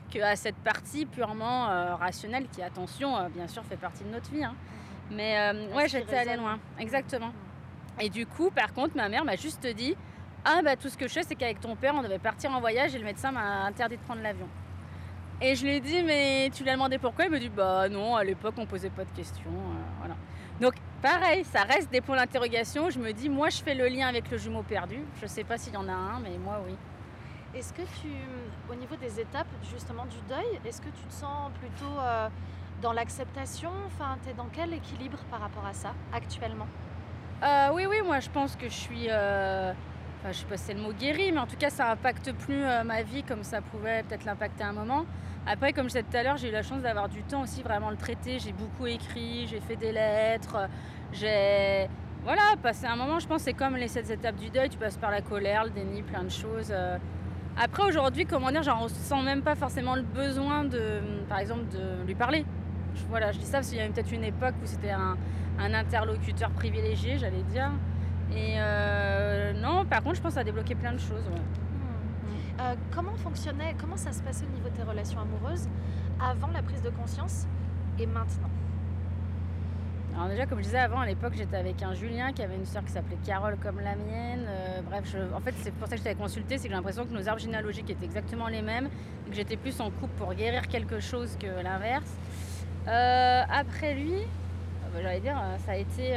qu'à 0.09 0.35
cette 0.35 0.55
partie 0.57 1.05
purement 1.05 1.69
euh, 1.69 1.95
rationnelle 1.95 2.47
qui, 2.51 2.61
attention, 2.61 3.17
euh, 3.17 3.29
bien 3.29 3.47
sûr, 3.47 3.63
fait 3.65 3.77
partie 3.77 4.03
de 4.03 4.09
notre 4.09 4.29
vie. 4.31 4.43
hein. 4.43 4.55
Mais 5.11 5.37
euh, 5.39 5.73
ouais, 5.75 5.87
j'étais 5.87 6.17
allée 6.17 6.35
loin, 6.35 6.59
exactement. 6.79 7.31
Et 7.99 8.09
du 8.09 8.25
coup, 8.25 8.49
par 8.51 8.73
contre, 8.73 8.95
ma 8.95 9.09
mère 9.09 9.23
m'a 9.25 9.35
juste 9.35 9.65
dit 9.67 9.95
Ah, 10.45 10.61
bah 10.63 10.75
tout 10.75 10.89
ce 10.89 10.97
que 10.97 11.07
je 11.07 11.13
sais, 11.13 11.23
c'est 11.23 11.35
qu'avec 11.35 11.59
ton 11.59 11.75
père, 11.75 11.95
on 11.95 12.01
devait 12.03 12.19
partir 12.19 12.51
en 12.51 12.59
voyage 12.59 12.93
et 12.93 12.99
le 12.99 13.05
médecin 13.05 13.31
m'a 13.31 13.63
interdit 13.65 13.97
de 13.97 14.01
prendre 14.01 14.21
l'avion. 14.21 14.47
Et 15.41 15.55
je 15.55 15.63
lui 15.63 15.75
ai 15.75 15.79
dit 15.79 16.03
Mais 16.03 16.49
tu 16.53 16.63
lui 16.63 16.69
as 16.69 16.73
demandé 16.73 16.97
pourquoi? 16.97 17.25
Il 17.25 17.31
me 17.31 17.39
dit 17.39 17.49
Bah 17.49 17.87
non, 17.89 18.15
à 18.15 18.23
l'époque, 18.23 18.55
on 18.57 18.65
posait 18.65 18.89
pas 18.89 19.05
de 19.05 19.11
questions. 19.11 19.49
euh, 19.49 19.81
voilà. 19.99 20.15
Donc, 20.59 20.73
pareil, 21.01 21.43
ça 21.45 21.63
reste 21.63 21.91
des 21.91 22.01
points 22.01 22.17
d'interrogation. 22.17 22.89
Je 22.89 22.99
me 22.99 23.13
dis 23.13 23.29
Moi, 23.29 23.49
je 23.49 23.61
fais 23.63 23.75
le 23.75 23.87
lien 23.87 24.07
avec 24.07 24.29
le 24.29 24.37
jumeau 24.37 24.63
perdu. 24.63 24.99
Je 25.21 25.27
sais 25.27 25.43
pas 25.43 25.57
s'il 25.57 25.73
y 25.73 25.77
en 25.77 25.87
a 25.87 25.93
un, 25.93 26.19
mais 26.19 26.37
moi, 26.37 26.59
oui. 26.67 26.75
Est-ce 27.57 27.73
que 27.73 27.81
tu, 27.81 28.09
au 28.71 28.75
niveau 28.75 28.95
des 28.97 29.19
étapes 29.19 29.47
justement 29.73 30.05
du 30.05 30.17
deuil, 30.29 30.59
est-ce 30.63 30.79
que 30.79 30.89
tu 30.89 31.03
te 31.07 31.13
sens 31.13 31.51
plutôt 31.59 31.99
euh, 31.99 32.29
dans 32.83 32.93
l'acceptation? 32.93 33.71
Enfin, 33.87 34.17
tu 34.23 34.31
dans 34.35 34.45
quel 34.53 34.75
équilibre 34.75 35.17
par 35.31 35.39
rapport 35.39 35.65
à 35.65 35.73
ça 35.73 35.93
actuellement? 36.13 36.67
Euh, 37.43 37.69
oui, 37.73 37.87
oui, 37.89 37.97
moi 38.05 38.19
je 38.19 38.29
pense 38.29 38.55
que 38.55 38.69
je 38.69 38.75
suis. 38.75 39.07
euh, 39.09 39.73
Enfin, 40.19 40.31
je 40.31 40.37
sais 40.37 40.45
pas 40.45 40.57
si 40.57 40.65
c'est 40.65 40.73
le 40.73 40.81
mot 40.81 40.93
guéri, 40.93 41.31
mais 41.31 41.39
en 41.39 41.45
tout 41.47 41.57
cas, 41.57 41.69
ça 41.69 41.91
impacte 41.91 42.31
plus 42.33 42.63
euh, 42.63 42.83
ma 42.83 43.03
vie 43.03 43.21
comme 43.23 43.43
ça 43.43 43.61
pouvait 43.61 44.01
peut-être 44.03 44.25
l'impacter 44.25 44.63
à 44.63 44.69
un 44.69 44.73
moment. 44.73 45.05
Après, 45.47 45.73
comme 45.73 45.85
je 45.85 45.93
disais 45.93 46.03
tout 46.03 46.17
à 46.17 46.23
l'heure, 46.23 46.37
j'ai 46.37 46.49
eu 46.49 46.51
la 46.51 46.63
chance 46.63 46.81
d'avoir 46.81 47.07
du 47.07 47.23
temps 47.23 47.41
aussi 47.43 47.61
vraiment 47.61 47.91
le 47.91 47.97
traiter. 47.97 48.39
J'ai 48.39 48.51
beaucoup 48.51 48.87
écrit, 48.87 49.47
j'ai 49.47 49.59
fait 49.59 49.75
des 49.75 49.91
lettres, 49.91 50.67
j'ai. 51.11 51.87
Voilà, 52.23 52.55
passé 52.61 52.87
un 52.87 52.95
moment, 52.95 53.19
je 53.19 53.27
pense, 53.27 53.43
c'est 53.43 53.53
comme 53.53 53.77
les 53.77 53.87
sept 53.87 54.09
étapes 54.09 54.35
du 54.35 54.49
deuil. 54.49 54.69
Tu 54.69 54.77
passes 54.77 54.97
par 54.97 55.11
la 55.11 55.21
colère, 55.21 55.63
le 55.63 55.69
déni, 55.69 56.01
plein 56.01 56.23
de 56.23 56.29
choses. 56.29 56.73
Après, 57.59 57.83
aujourd'hui, 57.83 58.25
comment 58.27 58.51
dire, 58.51 58.61
j'en 58.61 58.79
ressens 58.79 59.23
même 59.23 59.41
pas 59.41 59.55
forcément 59.55 59.95
le 59.95 60.03
besoin 60.03 60.63
de, 60.63 61.01
par 61.27 61.39
exemple, 61.39 61.65
de 61.71 62.05
lui 62.05 62.13
parler. 62.13 62.45
Voilà, 63.09 63.31
je 63.31 63.39
dis 63.39 63.45
ça 63.45 63.53
parce 63.53 63.69
qu'il 63.69 63.79
y 63.79 63.81
a 63.81 63.87
eu 63.87 63.89
peut-être 63.89 64.11
une 64.11 64.23
époque 64.23 64.53
où 64.63 64.65
c'était 64.65 64.91
un, 64.91 65.17
interlocuteur 65.59 66.51
privilégié, 66.51 67.17
j'allais 67.17 67.41
dire. 67.43 67.71
Et 68.31 68.55
euh, 68.57 69.53
non, 69.53 69.85
par 69.85 70.03
contre, 70.03 70.17
je 70.17 70.21
pense 70.21 70.37
à 70.37 70.43
débloquer 70.43 70.75
plein 70.75 70.91
de 70.93 70.99
choses. 70.99 71.25
ouais. 71.33 71.41
Euh, 72.59 72.75
Comment 72.93 73.15
fonctionnait, 73.15 73.75
comment 73.79 73.97
ça 73.97 74.11
se 74.11 74.21
passait 74.21 74.45
au 74.45 74.55
niveau 74.55 74.69
de 74.69 74.75
tes 74.75 74.83
relations 74.83 75.19
amoureuses 75.19 75.67
avant 76.19 76.49
la 76.49 76.61
prise 76.61 76.81
de 76.81 76.89
conscience 76.89 77.47
et 77.99 78.05
maintenant? 78.05 78.49
Alors 80.17 80.29
déjà, 80.29 80.47
comme 80.47 80.57
je 80.57 80.63
disais 80.63 80.79
avant, 80.79 81.00
à 81.01 81.05
l'époque, 81.05 81.33
j'étais 81.36 81.57
avec 81.57 81.83
un 81.83 81.93
Julien 81.93 82.33
qui 82.33 82.41
avait 82.41 82.55
une 82.55 82.65
sœur 82.65 82.83
qui 82.83 82.91
s'appelait 82.91 83.19
Carole 83.24 83.55
comme 83.62 83.79
la 83.79 83.95
mienne. 83.95 84.47
Euh, 84.50 84.81
bref, 84.81 85.15
en 85.31 85.39
fait, 85.39 85.53
c'est 85.62 85.71
pour 85.71 85.88
ça 85.88 85.93
que 85.93 86.00
je 86.00 86.03
t'avais 86.05 86.15
consulté, 86.15 86.57
c'est 86.57 86.63
que 86.63 86.69
j'ai 86.69 86.75
l'impression 86.75 87.05
que 87.05 87.13
nos 87.13 87.29
arbres 87.29 87.39
généalogiques 87.39 87.88
étaient 87.91 88.05
exactement 88.05 88.47
les 88.47 88.63
mêmes, 88.63 88.88
et 88.88 89.29
que 89.29 89.36
j'étais 89.36 89.57
plus 89.57 89.79
en 89.79 89.91
couple 89.91 90.15
pour 90.17 90.33
guérir 90.33 90.67
quelque 90.67 91.00
chose 91.00 91.38
que 91.39 91.45
l'inverse. 91.62 92.12
Euh, 92.88 93.43
après 93.47 93.93
lui, 93.93 94.15
euh, 94.15 94.88
bah, 94.91 95.01
j'allais 95.03 95.19
dire, 95.19 95.39
ça 95.67 95.74
a 95.74 95.75
été... 95.75 96.15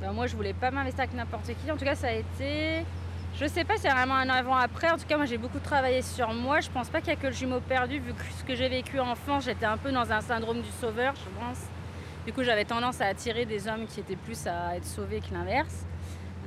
bah, 0.00 0.10
moi, 0.12 0.26
je 0.26 0.34
voulais 0.34 0.54
pas 0.54 0.72
m'investir 0.72 1.04
avec 1.04 1.14
n'importe 1.14 1.46
qui. 1.46 1.70
En 1.70 1.76
tout 1.76 1.84
cas, 1.84 1.94
ça 1.94 2.08
a 2.08 2.12
été... 2.12 2.84
Je 3.36 3.46
sais 3.46 3.62
pas 3.62 3.76
si 3.76 3.82
c'est 3.82 3.90
vraiment 3.90 4.16
un 4.16 4.28
avant-après. 4.28 4.90
En 4.90 4.98
tout 4.98 5.06
cas, 5.06 5.16
moi, 5.16 5.26
j'ai 5.26 5.38
beaucoup 5.38 5.60
travaillé 5.60 6.02
sur 6.02 6.34
moi. 6.34 6.58
Je 6.58 6.70
pense 6.70 6.88
pas 6.88 6.98
qu'il 6.98 7.10
y 7.10 7.12
a 7.12 7.16
que 7.16 7.28
le 7.28 7.32
jumeau 7.32 7.60
perdu, 7.60 8.00
vu 8.00 8.14
que 8.14 8.24
ce 8.36 8.42
que 8.42 8.56
j'ai 8.56 8.68
vécu 8.68 8.98
enfant, 8.98 9.38
j'étais 9.38 9.66
un 9.66 9.76
peu 9.76 9.92
dans 9.92 10.10
un 10.10 10.20
syndrome 10.20 10.60
du 10.60 10.70
sauveur, 10.80 11.14
je 11.14 11.30
pense. 11.38 11.68
Du 12.26 12.32
coup, 12.32 12.44
j'avais 12.44 12.64
tendance 12.64 13.00
à 13.00 13.06
attirer 13.06 13.46
des 13.46 13.66
hommes 13.66 13.86
qui 13.86 14.00
étaient 14.00 14.16
plus 14.16 14.46
à 14.46 14.76
être 14.76 14.84
sauvés 14.84 15.20
que 15.20 15.32
l'inverse. 15.32 15.84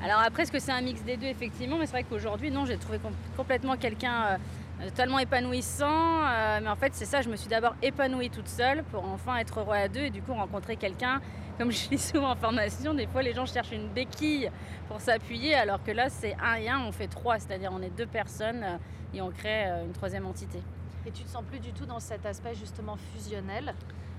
Alors 0.03 0.19
après, 0.19 0.43
est-ce 0.43 0.51
que 0.51 0.59
c'est 0.59 0.71
un 0.71 0.81
mix 0.81 1.01
des 1.03 1.17
deux, 1.17 1.27
effectivement 1.27 1.77
Mais 1.77 1.85
c'est 1.85 1.93
vrai 1.93 2.03
qu'aujourd'hui, 2.03 2.51
non, 2.51 2.65
j'ai 2.65 2.77
trouvé 2.77 2.99
com- 2.99 3.13
complètement 3.35 3.75
quelqu'un 3.77 4.37
euh, 4.81 4.85
totalement 4.89 5.19
épanouissant. 5.19 6.25
euh, 6.25 6.59
mais 6.61 6.69
en 6.69 6.75
fait, 6.75 6.93
c'est 6.93 7.05
ça, 7.05 7.21
je 7.21 7.29
me 7.29 7.35
suis 7.35 7.47
d'abord 7.49 7.75
épanouie 7.81 8.29
toute 8.29 8.47
seule 8.47 8.83
pour 8.85 9.05
enfin 9.05 9.37
être 9.37 9.59
heureux 9.61 9.75
à 9.75 9.87
deux 9.87 10.01
et 10.01 10.09
du 10.09 10.21
coup 10.21 10.33
rencontrer 10.33 10.75
quelqu'un. 10.75 11.21
Comme 11.57 11.71
je 11.71 11.87
dis 11.87 11.97
souvent 11.97 12.31
en 12.31 12.35
formation, 12.35 12.93
des 12.93 13.05
fois 13.07 13.21
les 13.21 13.33
gens 13.33 13.45
cherchent 13.45 13.71
une 13.71 13.87
béquille 13.87 14.49
pour 14.87 14.99
s'appuyer, 14.99 15.53
alors 15.55 15.83
que 15.83 15.91
là, 15.91 16.09
c'est 16.09 16.35
un 16.43 16.55
et 16.55 16.67
un, 16.69 16.79
on 16.81 16.91
fait 16.91 17.07
trois, 17.07 17.39
c'est-à-dire 17.39 17.71
on 17.73 17.81
est 17.81 17.95
deux 17.95 18.07
personnes 18.07 18.63
euh, 18.63 18.77
et 19.13 19.21
on 19.21 19.29
crée 19.31 19.65
euh, 19.67 19.85
une 19.85 19.93
troisième 19.93 20.25
entité. 20.25 20.59
Et 21.05 21.11
tu 21.11 21.23
te 21.23 21.29
sens 21.29 21.43
plus 21.49 21.59
du 21.59 21.71
tout 21.71 21.85
dans 21.85 21.99
cet 21.99 22.25
aspect 22.25 22.55
justement 22.55 22.97
fusionnel? 23.13 23.73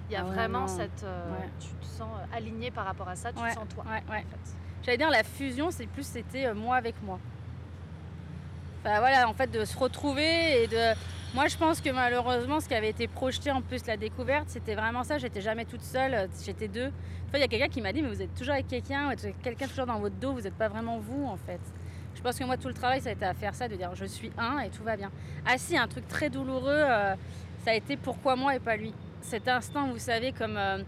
Il 0.08 0.12
y 0.12 0.16
a 0.16 0.20
Ah 0.20 0.24
ouais, 0.24 0.34
vraiment 0.34 0.60
non. 0.60 0.66
cette. 0.68 1.02
euh, 1.04 1.30
Ouais. 1.32 1.48
Tu 1.60 1.68
te 1.68 1.84
sens 1.86 2.08
euh, 2.20 2.36
aligné 2.36 2.70
par 2.70 2.84
rapport 2.84 3.08
à 3.08 3.16
ça, 3.16 3.32
tu 3.32 3.40
Ouais, 3.40 3.50
te 3.50 3.54
sens 3.54 3.68
toi. 3.74 3.84
en 3.88 4.12
fait. 4.12 4.24
J'allais 4.84 4.98
dire 4.98 5.10
la 5.10 5.22
fusion, 5.24 5.70
c'est 5.70 5.86
plus 5.86 6.06
c'était 6.06 6.46
euh, 6.46 6.54
moi 6.54 6.76
avec 6.76 6.94
moi. 7.02 7.18
Enfin 8.82 8.98
voilà, 8.98 9.28
en 9.28 9.32
fait 9.34 9.50
de 9.50 9.64
se 9.64 9.76
retrouver 9.78 10.62
et 10.62 10.66
de. 10.66 10.94
Moi 11.34 11.48
je 11.48 11.56
pense 11.56 11.80
que 11.80 11.88
malheureusement 11.90 12.60
ce 12.60 12.68
qui 12.68 12.74
avait 12.74 12.90
été 12.90 13.08
projeté 13.08 13.50
en 13.50 13.60
plus 13.62 13.84
la 13.86 13.96
découverte, 13.96 14.44
c'était 14.48 14.74
vraiment 14.74 15.02
ça. 15.04 15.18
J'étais 15.18 15.40
jamais 15.40 15.64
toute 15.64 15.82
seule, 15.82 16.28
j'étais 16.44 16.68
deux. 16.68 16.86
Une 16.86 17.30
fois 17.30 17.38
il 17.38 17.40
y 17.40 17.44
a 17.44 17.48
quelqu'un 17.48 17.68
qui 17.68 17.80
m'a 17.80 17.92
dit 17.92 18.02
mais 18.02 18.08
vous 18.08 18.22
êtes 18.22 18.34
toujours 18.34 18.52
avec 18.54 18.68
quelqu'un, 18.68 19.10
quelqu'un 19.42 19.66
toujours 19.66 19.86
dans 19.86 19.98
votre 19.98 20.14
dos, 20.16 20.32
vous 20.32 20.42
n'êtes 20.42 20.54
pas 20.54 20.68
vraiment 20.68 20.98
vous 20.98 21.24
en 21.26 21.36
fait. 21.36 21.60
Je 22.14 22.20
pense 22.22 22.38
que 22.38 22.44
moi 22.44 22.56
tout 22.56 22.68
le 22.68 22.74
travail 22.74 23.00
ça 23.00 23.08
a 23.08 23.12
été 23.12 23.24
à 23.24 23.34
faire 23.34 23.54
ça, 23.54 23.66
de 23.66 23.74
dire 23.74 23.90
je 23.94 24.04
suis 24.04 24.30
un 24.38 24.58
et 24.60 24.68
tout 24.70 24.84
va 24.84 24.96
bien. 24.96 25.10
Ah 25.44 25.56
si, 25.58 25.76
un 25.76 25.88
truc 25.88 26.06
très 26.06 26.30
douloureux, 26.30 26.68
euh, 26.70 27.16
ça 27.64 27.70
a 27.72 27.74
été 27.74 27.96
pourquoi 27.96 28.36
moi 28.36 28.54
et 28.54 28.60
pas 28.60 28.76
lui. 28.76 28.94
Cet 29.24 29.48
instant, 29.48 29.88
vous 29.88 29.98
savez, 29.98 30.32
comme 30.32 30.56
euh, 30.58 30.78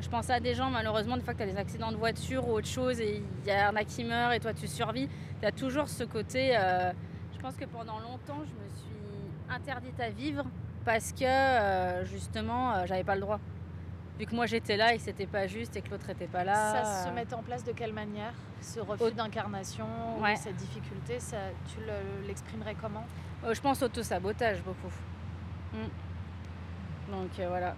je 0.00 0.08
pense 0.08 0.28
à 0.28 0.38
des 0.38 0.54
gens, 0.54 0.70
malheureusement, 0.70 1.16
des 1.16 1.22
fois 1.22 1.32
que 1.32 1.38
tu 1.38 1.44
as 1.44 1.52
des 1.52 1.56
accidents 1.56 1.90
de 1.90 1.96
voiture 1.96 2.46
ou 2.46 2.52
autre 2.52 2.66
chose 2.68 3.00
et 3.00 3.22
il 3.46 3.50
y 3.50 3.52
en 3.54 3.74
a 3.74 3.84
qui 3.84 4.04
meurent 4.04 4.32
et 4.32 4.40
toi 4.40 4.52
tu 4.52 4.66
survis, 4.68 5.08
tu 5.40 5.46
as 5.46 5.52
toujours 5.52 5.88
ce 5.88 6.04
côté. 6.04 6.56
euh, 6.56 6.92
je 7.34 7.38
pense 7.40 7.56
que 7.56 7.64
pendant 7.64 7.98
longtemps, 7.98 8.42
je 8.44 8.52
me 8.62 8.68
suis 8.68 9.48
interdite 9.48 9.98
à 9.98 10.10
vivre 10.10 10.44
parce 10.84 11.12
que 11.12 11.24
euh, 11.24 12.04
justement, 12.04 12.74
euh, 12.74 12.84
j'avais 12.86 13.02
pas 13.04 13.14
le 13.14 13.22
droit. 13.22 13.40
Vu 14.18 14.26
que 14.26 14.34
moi 14.34 14.46
j'étais 14.46 14.76
là 14.76 14.92
et 14.94 14.98
que 14.98 15.02
c'était 15.02 15.26
pas 15.26 15.46
juste 15.46 15.76
et 15.76 15.82
que 15.82 15.90
l'autre 15.90 16.08
était 16.10 16.26
pas 16.26 16.44
là. 16.44 16.84
Ça 16.84 17.04
se 17.06 17.10
met 17.14 17.32
en 17.34 17.42
place 17.42 17.64
de 17.64 17.72
quelle 17.72 17.92
manière 17.94 18.32
Ce 18.60 18.78
refus 18.80 19.12
d'incarnation, 19.14 19.86
ou 20.18 20.24
cette 20.36 20.56
difficulté, 20.56 21.18
ça, 21.18 21.36
tu 21.72 21.80
le- 21.80 22.26
l'exprimerais 22.26 22.76
comment? 22.80 23.04
Je 23.50 23.60
pense 23.60 23.82
auto-sabotage 23.82 24.62
beaucoup. 24.62 24.92
Mm. 25.72 25.88
Donc 27.10 27.30
euh, 27.38 27.48
voilà. 27.48 27.74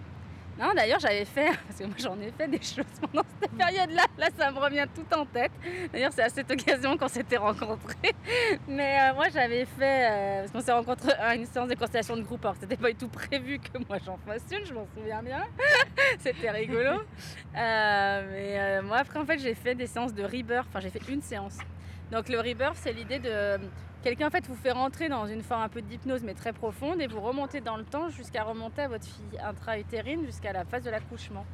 Non, 0.57 0.73
d'ailleurs, 0.75 0.99
j'avais 0.99 1.23
fait, 1.23 1.51
parce 1.67 1.79
que 1.79 1.85
moi 1.85 1.95
j'en 1.97 2.19
ai 2.19 2.31
fait 2.31 2.47
des 2.47 2.61
choses 2.61 2.83
pendant 3.01 3.23
cette 3.39 3.51
période-là, 3.51 4.03
là 4.17 4.27
ça 4.37 4.51
me 4.51 4.59
revient 4.59 4.85
tout 4.93 5.05
en 5.17 5.25
tête. 5.25 5.51
D'ailleurs, 5.93 6.11
c'est 6.13 6.23
à 6.23 6.29
cette 6.29 6.51
occasion 6.51 6.97
qu'on 6.97 7.07
s'était 7.07 7.37
rencontrés. 7.37 8.13
Mais 8.67 8.97
euh, 8.99 9.13
moi 9.15 9.29
j'avais 9.33 9.65
fait, 9.65 10.09
euh, 10.11 10.39
parce 10.41 10.51
qu'on 10.51 10.61
s'est 10.61 10.73
rencontrés 10.73 11.13
à 11.13 11.35
une 11.35 11.45
séance 11.45 11.69
de 11.69 11.75
constellation 11.75 12.17
de 12.17 12.23
groupe, 12.23 12.43
alors 12.43 12.57
c'était 12.59 12.75
pas 12.75 12.89
du 12.89 12.95
tout 12.95 13.07
prévu 13.07 13.59
que 13.59 13.77
moi 13.87 13.99
j'en 14.05 14.17
fasse 14.17 14.43
une, 14.51 14.65
je 14.65 14.73
m'en 14.73 14.85
souviens 14.95 15.23
bien. 15.23 15.45
c'était 16.19 16.51
rigolo. 16.51 17.01
Mais 17.53 18.81
moi 18.81 18.97
après, 18.97 19.19
en 19.19 19.25
fait, 19.25 19.39
j'ai 19.39 19.55
fait 19.55 19.75
des 19.75 19.87
séances 19.87 20.13
de 20.13 20.23
rebirth, 20.23 20.67
enfin 20.67 20.81
j'ai 20.81 20.89
fait 20.89 21.01
une 21.09 21.21
séance. 21.21 21.57
Donc 22.11 22.27
le 22.27 22.39
rebirth, 22.39 22.75
c'est 22.81 22.91
l'idée 22.91 23.19
de 23.19 23.59
Quelqu'un 24.01 24.27
en 24.27 24.29
fait 24.29 24.47
vous 24.47 24.55
fait 24.55 24.71
rentrer 24.71 25.09
dans 25.09 25.27
une 25.27 25.41
forme 25.41 25.61
un 25.61 25.67
peu 25.67 25.81
d'hypnose 25.81 26.23
mais 26.23 26.33
très 26.33 26.53
profonde 26.53 27.01
et 27.01 27.07
vous 27.07 27.19
remontez 27.19 27.59
dans 27.59 27.75
le 27.75 27.83
temps 27.83 28.07
jusqu'à 28.07 28.43
remonter 28.43 28.83
à 28.83 28.87
votre 28.87 29.03
fille 29.03 29.37
intra-utérine 29.43 30.25
jusqu'à 30.25 30.53
la 30.53 30.63
phase 30.63 30.83
de 30.83 30.89
l'accouchement. 30.89 31.45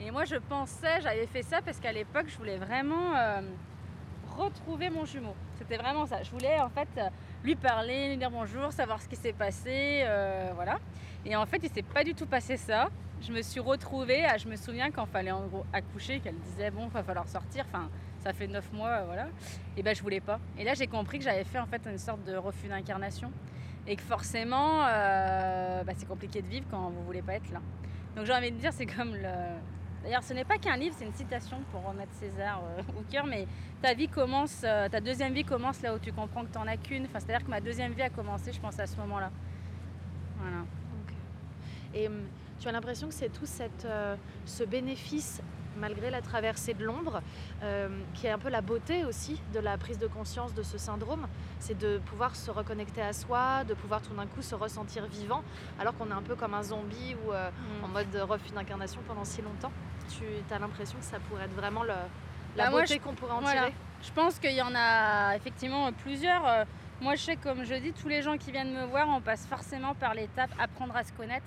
Et 0.00 0.10
moi 0.10 0.24
je 0.24 0.34
pensais, 0.34 1.00
j'avais 1.02 1.28
fait 1.28 1.42
ça 1.42 1.62
parce 1.62 1.78
qu'à 1.78 1.92
l'époque 1.92 2.26
je 2.26 2.36
voulais 2.36 2.56
vraiment 2.56 3.14
euh, 3.14 3.42
retrouver 4.36 4.90
mon 4.90 5.04
jumeau. 5.04 5.36
C'était 5.56 5.76
vraiment 5.76 6.04
ça. 6.04 6.20
Je 6.24 6.32
voulais 6.32 6.58
en 6.58 6.68
fait 6.68 6.88
lui 7.44 7.54
parler, 7.54 8.08
lui 8.08 8.16
dire 8.16 8.32
bonjour, 8.32 8.72
savoir 8.72 9.00
ce 9.00 9.06
qui 9.06 9.14
s'est 9.14 9.32
passé, 9.32 10.02
euh, 10.04 10.50
voilà. 10.56 10.80
Et 11.24 11.36
en 11.36 11.46
fait 11.46 11.60
il 11.62 11.70
s'est 11.70 11.82
pas 11.82 12.02
du 12.02 12.14
tout 12.14 12.26
passé 12.26 12.56
ça. 12.56 12.88
Je 13.22 13.32
me 13.32 13.40
suis 13.40 13.60
retrouvée, 13.60 14.26
je 14.36 14.48
me 14.48 14.56
souviens 14.56 14.90
quand 14.90 15.06
fallait 15.06 15.30
en 15.30 15.46
gros 15.46 15.64
accoucher, 15.72 16.18
qu'elle 16.18 16.34
disait 16.40 16.72
bon, 16.72 16.88
va 16.88 17.04
falloir 17.04 17.28
sortir. 17.28 17.64
Enfin, 17.68 17.88
ça 18.24 18.32
fait 18.32 18.46
neuf 18.46 18.72
mois, 18.72 19.02
voilà. 19.02 19.28
Et 19.76 19.82
ben 19.82 19.94
je 19.94 20.02
voulais 20.02 20.20
pas. 20.20 20.40
Et 20.58 20.64
là 20.64 20.74
j'ai 20.74 20.86
compris 20.86 21.18
que 21.18 21.24
j'avais 21.24 21.44
fait 21.44 21.58
en 21.58 21.66
fait 21.66 21.82
une 21.86 21.98
sorte 21.98 22.24
de 22.24 22.34
refus 22.36 22.68
d'incarnation 22.68 23.30
et 23.86 23.96
que 23.96 24.02
forcément 24.02 24.86
euh, 24.86 25.84
bah, 25.84 25.92
c'est 25.96 26.08
compliqué 26.08 26.40
de 26.40 26.48
vivre 26.48 26.64
quand 26.70 26.88
vous 26.88 27.04
voulez 27.04 27.22
pas 27.22 27.34
être 27.34 27.50
là. 27.52 27.60
Donc 28.16 28.24
j'ai 28.24 28.32
envie 28.32 28.50
de 28.50 28.56
dire 28.56 28.72
c'est 28.72 28.86
comme 28.86 29.14
le. 29.14 29.28
D'ailleurs 30.02 30.22
ce 30.22 30.32
n'est 30.32 30.44
pas 30.44 30.56
qu'un 30.56 30.76
livre, 30.76 30.94
c'est 30.98 31.04
une 31.04 31.14
citation 31.14 31.58
pour 31.70 31.84
remettre 31.84 32.12
César 32.14 32.62
euh, 32.64 32.82
au 32.98 33.02
cœur, 33.10 33.26
mais 33.26 33.46
ta 33.82 33.92
vie 33.92 34.08
commence, 34.08 34.62
euh, 34.64 34.88
ta 34.88 35.00
deuxième 35.00 35.34
vie 35.34 35.44
commence 35.44 35.82
là 35.82 35.94
où 35.94 35.98
tu 35.98 36.12
comprends 36.12 36.44
que 36.44 36.52
tu 36.52 36.58
as 36.58 36.76
qu'une. 36.78 37.04
Enfin, 37.04 37.20
c'est-à-dire 37.20 37.44
que 37.44 37.50
ma 37.50 37.60
deuxième 37.60 37.92
vie 37.92 38.02
a 38.02 38.10
commencé, 38.10 38.52
je 38.52 38.60
pense, 38.60 38.78
à 38.78 38.86
ce 38.86 38.96
moment-là. 38.98 39.30
Voilà. 40.38 40.64
Et 41.94 42.08
hum, 42.08 42.22
tu 42.58 42.68
as 42.68 42.72
l'impression 42.72 43.08
que 43.08 43.14
c'est 43.14 43.30
tout 43.30 43.46
cette, 43.46 43.86
ce 44.44 44.64
bénéfice 44.64 45.40
malgré 45.76 46.10
la 46.10 46.20
traversée 46.20 46.74
de 46.74 46.84
l'ombre, 46.84 47.22
euh, 47.62 47.88
qui 48.14 48.26
est 48.26 48.30
un 48.30 48.38
peu 48.38 48.48
la 48.48 48.60
beauté 48.60 49.04
aussi 49.04 49.40
de 49.52 49.60
la 49.60 49.76
prise 49.78 49.98
de 49.98 50.06
conscience 50.06 50.54
de 50.54 50.62
ce 50.62 50.78
syndrome, 50.78 51.26
c'est 51.58 51.78
de 51.78 51.98
pouvoir 52.06 52.36
se 52.36 52.50
reconnecter 52.50 53.02
à 53.02 53.12
soi, 53.12 53.64
de 53.64 53.74
pouvoir 53.74 54.02
tout 54.02 54.14
d'un 54.14 54.26
coup 54.26 54.42
se 54.42 54.54
ressentir 54.54 55.06
vivant, 55.06 55.42
alors 55.78 55.96
qu'on 55.96 56.08
est 56.08 56.14
un 56.14 56.22
peu 56.22 56.34
comme 56.36 56.54
un 56.54 56.62
zombie 56.62 57.16
ou 57.26 57.32
euh, 57.32 57.50
mm. 57.50 57.84
en 57.84 57.88
mode 57.88 58.16
refus 58.28 58.52
d'incarnation 58.52 59.00
pendant 59.06 59.24
si 59.24 59.42
longtemps. 59.42 59.72
Tu 60.08 60.24
as 60.52 60.58
l'impression 60.58 60.98
que 60.98 61.04
ça 61.04 61.18
pourrait 61.18 61.44
être 61.44 61.54
vraiment 61.54 61.82
le, 61.82 61.94
la 62.56 62.70
bah, 62.70 62.80
beauté 62.80 62.98
qu'on 62.98 63.14
pourrait 63.14 63.32
en 63.32 63.42
tirer 63.42 63.72
Je 64.02 64.12
pense 64.12 64.38
qu'il 64.38 64.52
y 64.54 64.62
en 64.62 64.74
a 64.74 65.34
effectivement 65.36 65.90
plusieurs. 65.92 66.46
Euh, 66.46 66.64
moi, 67.00 67.16
je 67.16 67.22
sais, 67.22 67.36
comme 67.36 67.64
je 67.64 67.74
dis, 67.74 67.92
tous 67.92 68.08
les 68.08 68.22
gens 68.22 68.38
qui 68.38 68.52
viennent 68.52 68.72
me 68.72 68.84
voir, 68.86 69.08
on 69.08 69.20
passe 69.20 69.46
forcément 69.46 69.94
par 69.94 70.14
l'étape 70.14 70.50
apprendre 70.58 70.96
à 70.96 71.04
se 71.04 71.12
connaître 71.12 71.46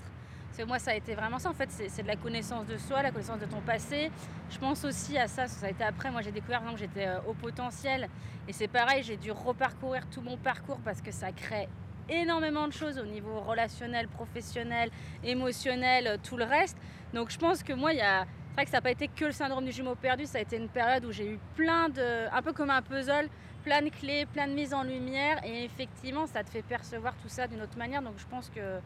moi, 0.66 0.80
ça 0.80 0.92
a 0.92 0.96
été 0.96 1.14
vraiment 1.16 1.40
ça. 1.40 1.50
En 1.50 1.54
fait, 1.54 1.70
c'est 1.72 2.02
de 2.02 2.08
la 2.08 2.16
connaissance 2.16 2.66
de 2.66 2.78
soi, 2.78 3.02
la 3.04 3.12
connaissance 3.12 3.40
de 3.40 3.46
ton 3.46 3.62
passé. 3.62 4.12
Je 4.50 4.58
pense 4.58 4.84
aussi 4.86 5.18
à 5.18 5.28
ça. 5.28 5.48
Ça 5.48 5.68
a 5.68 5.70
été 5.70 5.84
après. 5.84 6.12
Moi, 6.12 6.22
j'ai 6.22 6.32
découvert 6.32 6.64
que 6.64 6.78
j'étais 6.78 7.08
euh, 7.08 7.20
au 7.28 7.34
potentiel. 7.34 8.10
Et 8.48 8.54
c'est 8.54 8.68
pareil, 8.68 9.04
j'ai 9.04 9.18
dû 9.18 9.32
reparcourir 9.32 10.08
tout 10.10 10.22
mon 10.22 10.38
parcours 10.38 10.80
parce 10.84 11.02
que 11.02 11.12
ça 11.12 11.32
crée 11.32 11.68
énormément 12.10 12.68
de 12.68 12.74
choses 12.74 12.98
au 12.98 13.06
niveau 13.06 13.42
relationnel, 13.42 14.08
professionnel, 14.08 14.90
émotionnel, 15.24 16.08
euh, 16.08 16.18
tout 16.22 16.38
le 16.38 16.46
reste. 16.46 16.78
Donc, 17.14 17.30
je 17.30 17.38
pense 17.38 17.64
que 17.64 17.74
moi, 17.74 17.94
il 17.94 18.00
y 18.00 18.02
a. 18.02 18.26
C'est 18.50 18.62
vrai 18.62 18.66
que 18.66 18.72
ça 18.72 18.78
n'a 18.78 18.82
pas 18.82 18.92
été 18.92 19.08
que 19.08 19.26
le 19.26 19.32
syndrome 19.32 19.66
du 19.66 19.72
jumeau 19.72 19.94
perdu. 19.94 20.26
Ça 20.26 20.40
a 20.40 20.42
été 20.42 20.58
une 20.58 20.70
période 20.70 21.06
où 21.06 21.12
j'ai 21.12 21.28
eu 21.28 21.40
plein 21.56 21.90
de. 21.90 22.28
un 22.34 22.42
peu 22.42 22.54
comme 22.54 22.72
un 22.72 22.82
puzzle 22.82 23.30
plein 23.64 23.82
de 23.82 23.90
clés, 23.90 24.26
plein 24.26 24.48
de 24.48 24.54
mises 24.54 24.74
en 24.74 24.84
lumière 24.84 25.44
et 25.44 25.66
effectivement 25.66 26.26
ça 26.26 26.42
te 26.42 26.50
fait 26.50 26.62
percevoir 26.62 27.14
tout 27.18 27.28
ça 27.28 27.48
d'une 27.48 27.62
autre 27.62 27.78
manière 27.78 28.02
donc 28.02 28.14
je 28.18 28.26
pense 28.26 28.50
que 28.50 28.80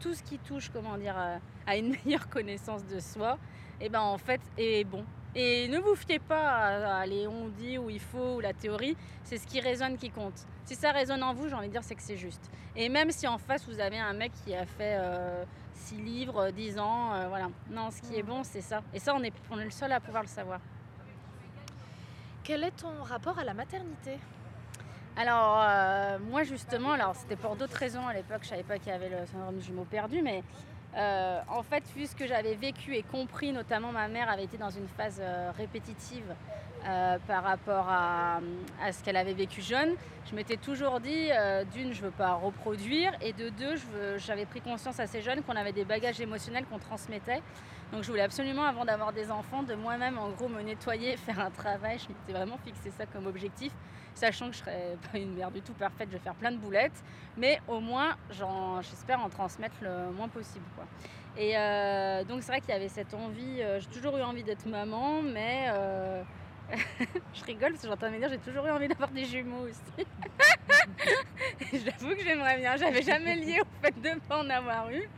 tout 0.00 0.14
ce 0.14 0.22
qui 0.22 0.38
touche, 0.38 0.70
comment 0.72 0.96
dire, 0.96 1.14
euh, 1.16 1.38
à 1.66 1.76
une 1.76 1.90
meilleure 2.04 2.28
connaissance 2.28 2.84
de 2.86 3.00
soi, 3.00 3.38
et 3.80 3.86
eh 3.86 3.88
ben 3.88 4.00
en 4.00 4.18
fait 4.18 4.40
est 4.56 4.84
bon. 4.84 5.04
Et 5.38 5.68
ne 5.68 5.78
vous 5.78 5.94
fiez 5.94 6.18
pas 6.18 7.00
à, 7.00 7.04
les 7.04 7.26
on 7.26 7.48
dit 7.48 7.76
où 7.76 7.90
il 7.90 8.00
faut 8.00 8.36
ou 8.36 8.40
la 8.40 8.54
théorie, 8.54 8.96
c'est 9.22 9.36
ce 9.36 9.46
qui 9.46 9.60
résonne 9.60 9.98
qui 9.98 10.08
compte. 10.08 10.46
Si 10.64 10.74
ça 10.74 10.92
résonne 10.92 11.22
en 11.22 11.34
vous, 11.34 11.48
j'ai 11.48 11.54
envie 11.54 11.66
de 11.66 11.72
dire 11.72 11.84
c'est 11.84 11.94
que 11.94 12.02
c'est 12.02 12.16
juste. 12.16 12.50
Et 12.74 12.88
même 12.88 13.10
si 13.10 13.28
en 13.28 13.36
face 13.36 13.66
vous 13.68 13.78
avez 13.78 13.98
un 13.98 14.14
mec 14.14 14.32
qui 14.44 14.54
a 14.54 14.64
fait 14.64 14.98
6 15.74 15.94
euh, 15.94 16.02
livres, 16.02 16.50
10 16.50 16.78
ans, 16.78 17.12
euh, 17.12 17.28
voilà. 17.28 17.50
Non, 17.70 17.90
ce 17.90 18.00
qui 18.00 18.16
est 18.16 18.22
bon, 18.22 18.44
c'est 18.44 18.62
ça. 18.62 18.82
Et 18.94 18.98
ça, 18.98 19.14
on 19.14 19.22
est, 19.22 19.32
on 19.50 19.58
est 19.58 19.64
le 19.64 19.70
seul 19.70 19.92
à 19.92 20.00
pouvoir 20.00 20.22
le 20.22 20.28
savoir. 20.28 20.58
Quel 22.42 22.64
est 22.64 22.70
ton 22.70 23.02
rapport 23.02 23.38
à 23.38 23.44
la 23.44 23.52
maternité? 23.52 24.18
Alors, 25.18 25.58
euh, 25.62 26.18
moi 26.30 26.42
justement, 26.42 26.92
alors 26.92 27.16
c'était 27.16 27.36
pour 27.36 27.56
d'autres 27.56 27.76
raisons 27.76 28.06
à 28.06 28.12
l'époque, 28.12 28.40
je 28.42 28.48
savais 28.48 28.62
pas 28.62 28.78
qu'il 28.78 28.88
y 28.88 28.94
avait 28.94 29.08
le 29.08 29.24
syndrome 29.26 29.56
du 29.56 29.64
jumeau 29.64 29.84
perdu, 29.84 30.20
mais 30.20 30.42
euh, 30.94 31.40
en 31.48 31.62
fait, 31.62 31.84
vu 31.96 32.06
ce 32.06 32.14
que 32.14 32.26
j'avais 32.26 32.54
vécu 32.54 32.94
et 32.94 33.02
compris, 33.02 33.50
notamment 33.52 33.92
ma 33.92 34.08
mère 34.08 34.28
avait 34.28 34.44
été 34.44 34.58
dans 34.58 34.68
une 34.68 34.88
phase 34.88 35.18
euh, 35.20 35.50
répétitive 35.56 36.34
par 37.26 37.42
rapport 37.42 37.88
à, 37.88 38.38
ce 38.92 39.02
qu'elle 39.02 39.16
avait 39.16 39.32
vécu 39.32 39.60
jeune, 39.60 39.96
je 40.30 40.36
m'étais 40.36 40.56
toujours 40.56 41.00
dit, 41.00 41.30
d'une, 41.74 41.92
je 41.92 42.00
veux 42.00 42.12
pas 42.12 42.34
reproduire, 42.34 43.10
et 43.20 43.32
de 43.32 43.48
deux, 43.48 43.74
j'avais 44.18 44.46
pris 44.46 44.60
conscience 44.60 45.00
assez 45.00 45.20
jeune 45.20 45.42
qu'on 45.42 45.56
avait 45.56 45.72
des 45.72 45.84
bagages 45.84 46.20
émotionnels 46.20 46.64
qu'on 46.66 46.78
transmettait. 46.78 47.42
Donc 47.92 48.02
je 48.02 48.08
voulais 48.08 48.22
absolument, 48.22 48.64
avant 48.64 48.84
d'avoir 48.84 49.12
des 49.12 49.30
enfants, 49.30 49.62
de 49.62 49.74
moi-même 49.74 50.18
en 50.18 50.30
gros 50.30 50.48
me 50.48 50.62
nettoyer, 50.62 51.16
faire 51.26 51.40
un 51.40 51.50
travail. 51.50 51.98
Je 51.98 52.08
m'étais 52.08 52.32
vraiment 52.32 52.58
fixé 52.58 52.90
ça 52.90 53.06
comme 53.06 53.26
objectif 53.26 53.72
sachant 54.16 54.48
que 54.48 54.54
je 54.54 54.58
serai 54.58 54.96
pas 55.12 55.18
une 55.18 55.34
mère 55.34 55.50
du 55.50 55.60
tout 55.60 55.74
parfaite, 55.74 56.08
je 56.10 56.16
vais 56.16 56.22
faire 56.22 56.34
plein 56.34 56.50
de 56.50 56.56
boulettes, 56.56 57.04
mais 57.36 57.60
au 57.68 57.80
moins 57.80 58.16
j'espère 58.30 59.20
en 59.20 59.28
transmettre 59.28 59.76
le 59.82 60.10
moins 60.12 60.28
possible. 60.28 60.64
Quoi. 60.74 60.84
Et 61.36 61.56
euh, 61.56 62.24
donc 62.24 62.42
c'est 62.42 62.50
vrai 62.50 62.60
qu'il 62.60 62.70
y 62.70 62.76
avait 62.76 62.88
cette 62.88 63.14
envie, 63.14 63.60
euh, 63.60 63.78
j'ai 63.78 63.88
toujours 63.88 64.16
eu 64.16 64.22
envie 64.22 64.42
d'être 64.42 64.66
maman, 64.66 65.22
mais 65.22 65.66
euh, 65.68 66.22
je 67.34 67.44
rigole 67.44 67.72
parce 67.72 67.82
que 67.82 67.88
j'entends 67.88 68.10
me 68.10 68.18
dire 68.18 68.30
j'ai 68.30 68.38
toujours 68.38 68.66
eu 68.66 68.70
envie 68.70 68.88
d'avoir 68.88 69.10
des 69.10 69.24
jumeaux 69.24 69.68
aussi. 69.68 70.06
J'avoue 71.72 72.14
que 72.14 72.22
j'aimerais 72.22 72.56
bien, 72.56 72.76
j'avais 72.76 73.02
jamais 73.02 73.34
lié 73.36 73.60
au 73.60 73.84
fait 73.84 74.00
de 74.00 74.08
ne 74.08 74.20
pas 74.20 74.38
en 74.38 74.48
avoir 74.48 74.90
eu, 74.90 75.08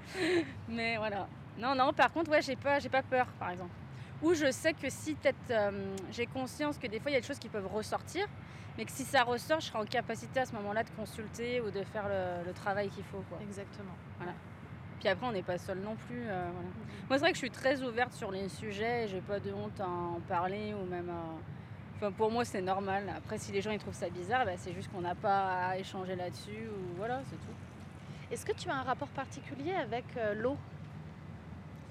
mais 0.69 0.97
voilà. 0.97 1.29
Non, 1.59 1.75
non, 1.75 1.93
par 1.93 2.13
contre, 2.13 2.31
ouais, 2.31 2.43
j'ai 2.43 2.57
pas, 2.57 2.79
j'ai 2.79 2.89
pas 2.89 3.03
peur, 3.03 3.27
par 3.39 3.51
exemple. 3.51 3.75
Ou 4.23 4.35
je 4.35 4.51
sais 4.51 4.73
que 4.73 4.91
si 4.91 5.15
peut-être 5.15 5.73
j'ai 6.11 6.27
conscience 6.27 6.77
que 6.77 6.89
des 6.89 6.99
fois 6.99 7.11
il 7.11 7.15
y 7.15 7.17
a 7.17 7.21
des 7.21 7.27
choses 7.27 7.39
qui 7.39 7.49
peuvent 7.49 7.73
ressortir, 7.73 8.27
mais 8.77 8.85
que 8.85 8.91
si 8.91 9.05
ça 9.05 9.23
ressort, 9.23 9.61
je 9.61 9.67
serai 9.67 9.79
en 9.79 9.85
capacité 9.85 10.41
à 10.41 10.47
ce 10.47 10.53
moment-là 10.55 10.83
de 10.83 10.91
consulter 10.91 11.61
ou 11.61 11.71
de 11.71 11.83
faire 11.85 12.07
le, 12.09 12.53
travail 12.53 12.89
qu'il 12.89 13.05
faut. 13.05 13.23
Quoi. 13.29 13.39
Exactement. 13.43 13.95
Voilà. 14.19 14.33
Puis 14.99 15.09
après, 15.09 15.27
on 15.27 15.33
n'est 15.33 15.43
pas 15.43 15.59
seul 15.59 15.79
non 15.79 15.95
plus. 16.07 16.23
Euh, 16.27 16.49
voilà. 16.53 16.69
Moi, 17.09 17.19
c'est 17.19 17.19
vrai 17.19 17.31
que 17.31 17.37
je 17.37 17.43
suis 17.43 17.51
très 17.51 17.83
ouverte 17.83 18.13
sur 18.13 18.33
les 18.33 18.49
sujets. 18.49 19.07
J'ai 19.09 19.21
pas 19.21 19.39
de 19.39 19.53
honte 19.53 19.81
à 19.81 19.89
en 19.89 20.21
parler 20.29 20.75
ou 20.75 20.85
même. 20.89 21.13
Enfin, 21.97 22.13
pour 22.13 22.31
moi, 22.31 22.45
c'est 22.45 22.61
normal. 22.61 23.13
Après, 23.17 23.39
si 23.39 23.51
les 23.53 23.61
gens 23.61 23.71
ils 23.71 23.79
trouvent 23.79 23.95
ça 23.95 24.09
bizarre, 24.09 24.45
bah, 24.45 24.53
c'est 24.57 24.73
juste 24.73 24.91
qu'on 24.93 25.01
n'a 25.01 25.17
pas 25.17 25.69
à 25.69 25.79
échanger 25.79 26.15
là-dessus 26.15 26.69
ou 26.69 26.97
voilà, 26.97 27.21
c'est 27.29 27.37
tout. 27.37 27.55
Est-ce 28.31 28.45
que 28.45 28.53
tu 28.53 28.69
as 28.69 28.75
un 28.75 28.83
rapport 28.83 29.09
particulier 29.09 29.75
avec 29.75 30.05
euh, 30.17 30.35
l'eau, 30.35 30.57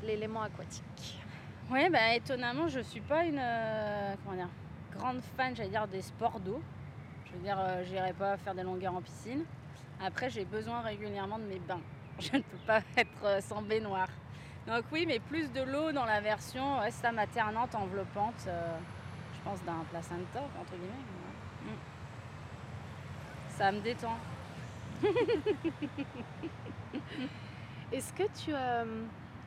l'élément 0.04 0.42
aquatique 0.42 1.20
Oui, 1.70 1.90
bah, 1.90 2.14
étonnamment, 2.16 2.68
je 2.68 2.80
suis 2.80 3.02
pas 3.02 3.26
une 3.26 3.40
euh, 3.40 4.16
comment 4.24 4.36
dire, 4.38 4.50
grande 4.98 5.22
fan, 5.36 5.56
j'allais 5.56 5.70
dire, 5.70 5.88
des 5.88 6.02
sports 6.02 6.40
d'eau. 6.40 6.62
Je 7.26 7.34
veux 7.34 7.40
dire, 7.40 7.58
euh, 7.60 7.84
j'irai 7.84 8.14
pas 8.14 8.38
faire 8.38 8.56
des 8.56 8.64
longueurs 8.64 8.96
en 8.96 9.02
piscine. 9.02 9.44
Après, 10.04 10.30
j'ai 10.30 10.46
besoin 10.46 10.82
régulièrement 10.82 11.40
de 11.40 11.46
mes 11.46 11.60
bains. 11.60 11.82
Je 12.20 12.38
ne 12.38 12.42
peux 12.42 12.58
pas 12.66 12.82
être 12.96 13.24
euh, 13.26 13.42
sans 13.42 13.62
baignoire. 13.62 14.08
Donc 14.68 14.86
oui, 14.92 15.06
mais 15.08 15.20
plus 15.20 15.52
de 15.52 15.62
l'eau 15.62 15.92
dans 15.92 16.06
la 16.06 16.20
version 16.20 16.80
ouais, 16.80 16.92
ça 16.92 17.12
maternante, 17.12 17.74
enveloppante, 17.74 18.46
euh, 18.48 18.78
je 19.34 19.40
pense 19.44 19.64
d'un 19.64 19.86
placenta, 19.90 20.42
entre 20.60 20.72
guillemets. 20.74 21.06
Mm. 21.64 21.78
Ça 23.50 23.72
me 23.72 23.80
détend. 23.80 24.18
Est-ce 27.92 28.12
que 28.14 28.24
tu 28.44 28.52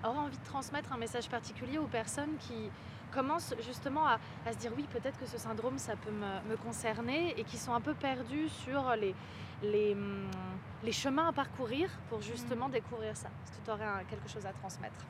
auras 0.05 0.21
envie 0.21 0.39
de 0.39 0.45
transmettre 0.45 0.93
un 0.93 0.99
message 0.99 1.29
particulier 1.29 1.79
aux 1.79 1.87
personnes 1.87 2.37
qui 2.41 2.71
commencent 3.11 3.55
justement 3.65 4.07
à, 4.07 4.19
se 4.53 4.59
dire 4.59 4.73
oui, 4.77 4.87
peut-être 4.93 5.19
que 5.19 5.27
ce 5.27 5.39
syndrome, 5.39 5.79
ça 5.79 5.97
peut 5.97 6.13
me, 6.13 6.57
concerner 6.57 7.35
et 7.39 7.45
qui 7.45 7.59
sont 7.59 7.75
un 7.75 7.81
peu 7.81 7.95
perdus 7.95 8.49
sur 8.49 8.95
les, 8.97 9.15
les, 9.63 9.93
hum, 9.93 10.29
les 10.83 10.93
chemins 10.93 11.29
à 11.29 11.33
parcourir 11.33 11.91
pour 12.09 12.21
justement 12.23 12.69
mm. 12.69 12.73
découvrir 12.73 13.17
ça. 13.17 13.29
Est-ce 13.45 13.59
que 13.59 13.65
tu 13.65 13.71
aurais 13.71 14.05
quelque 14.09 14.29
chose 14.29 14.47
à 14.47 14.53
transmettre? 14.53 15.05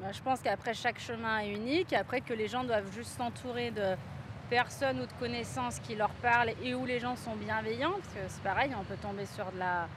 Bah, 0.00 0.12
Je 0.12 0.20
pense 0.22 0.40
qu'après, 0.40 0.74
chaque 0.74 0.98
chemin 0.98 1.40
est 1.40 1.52
unique. 1.52 1.92
Après, 1.92 2.20
que 2.20 2.32
les 2.34 2.48
gens 2.48 2.64
doivent 2.64 2.92
juste 2.92 3.16
s'entourer 3.16 3.70
de 3.70 3.96
personnes 4.48 5.00
ou 5.00 5.06
de 5.06 5.12
connaissances 5.18 5.78
qui 5.78 5.94
leur 5.94 6.10
parlent 6.10 6.52
et 6.62 6.74
où 6.74 6.84
les 6.84 6.98
gens 6.98 7.16
sont 7.16 7.36
bienveillants. 7.36 7.92
Parce 7.92 8.14
que 8.14 8.20
c'est 8.28 8.42
pareil, 8.42 8.72
on 8.78 8.84
peut 8.84 8.96
tomber 9.00 9.26
sur 9.26 9.50
de 9.52 9.58
la 9.58 9.88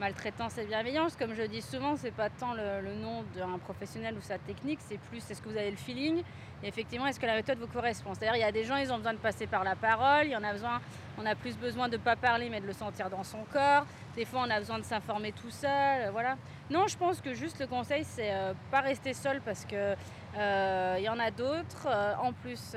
maltraitance 0.00 0.58
et 0.58 0.64
bienveillance. 0.64 1.16
Comme 1.16 1.34
je 1.34 1.42
dis 1.42 1.62
souvent, 1.62 1.96
c'est 1.96 2.10
pas 2.10 2.30
tant 2.30 2.54
le, 2.54 2.94
nom 2.94 3.24
d'un 3.34 3.58
professionnel 3.58 4.14
ou 4.16 4.22
sa 4.22 4.38
technique, 4.38 4.78
c'est 4.82 4.98
plus 4.98 5.18
est-ce 5.30 5.42
que 5.42 5.48
vous 5.48 5.56
avez 5.56 5.70
le 5.70 5.76
feeling 5.76 6.22
et 6.62 6.68
effectivement 6.68 7.06
est-ce 7.06 7.20
que 7.20 7.26
la 7.26 7.36
méthode 7.36 7.58
vous 7.58 7.68
correspond. 7.68 8.14
C'est-à-dire 8.14 8.36
il 8.36 8.40
y 8.40 8.44
a 8.44 8.52
des 8.52 8.64
gens, 8.64 8.76
ils 8.76 8.92
ont 8.92 8.96
besoin 8.96 9.12
de 9.12 9.18
passer 9.18 9.46
par 9.46 9.62
la 9.62 9.76
parole, 9.76 10.26
il 10.26 10.30
y 10.30 10.36
en 10.36 10.42
a 10.42 10.52
besoin, 10.52 10.80
on 11.16 11.24
a 11.24 11.34
plus 11.34 11.56
besoin 11.56 11.88
de 11.88 11.96
ne 11.96 12.02
pas 12.02 12.16
parler 12.16 12.48
mais 12.50 12.60
de 12.60 12.66
le 12.66 12.72
sentir 12.72 13.10
dans 13.10 13.22
son 13.22 13.44
corps. 13.52 13.86
Des 14.16 14.24
fois 14.24 14.42
on 14.44 14.50
a 14.50 14.58
besoin 14.58 14.78
de 14.78 14.84
s'informer 14.84 15.32
tout 15.32 15.50
seul, 15.50 16.10
voilà. 16.10 16.36
Non, 16.70 16.86
je 16.88 16.96
pense 16.96 17.20
que 17.20 17.34
juste 17.34 17.60
le 17.60 17.66
conseil 17.66 18.04
c'est 18.04 18.32
euh, 18.32 18.54
pas 18.70 18.80
rester 18.80 19.14
seul 19.14 19.40
parce 19.44 19.64
que 19.64 19.94
il 20.34 21.02
y 21.02 21.08
en 21.08 21.18
a 21.18 21.30
d'autres. 21.30 21.86
Euh, 21.86 22.14
en 22.22 22.32
plus, 22.32 22.76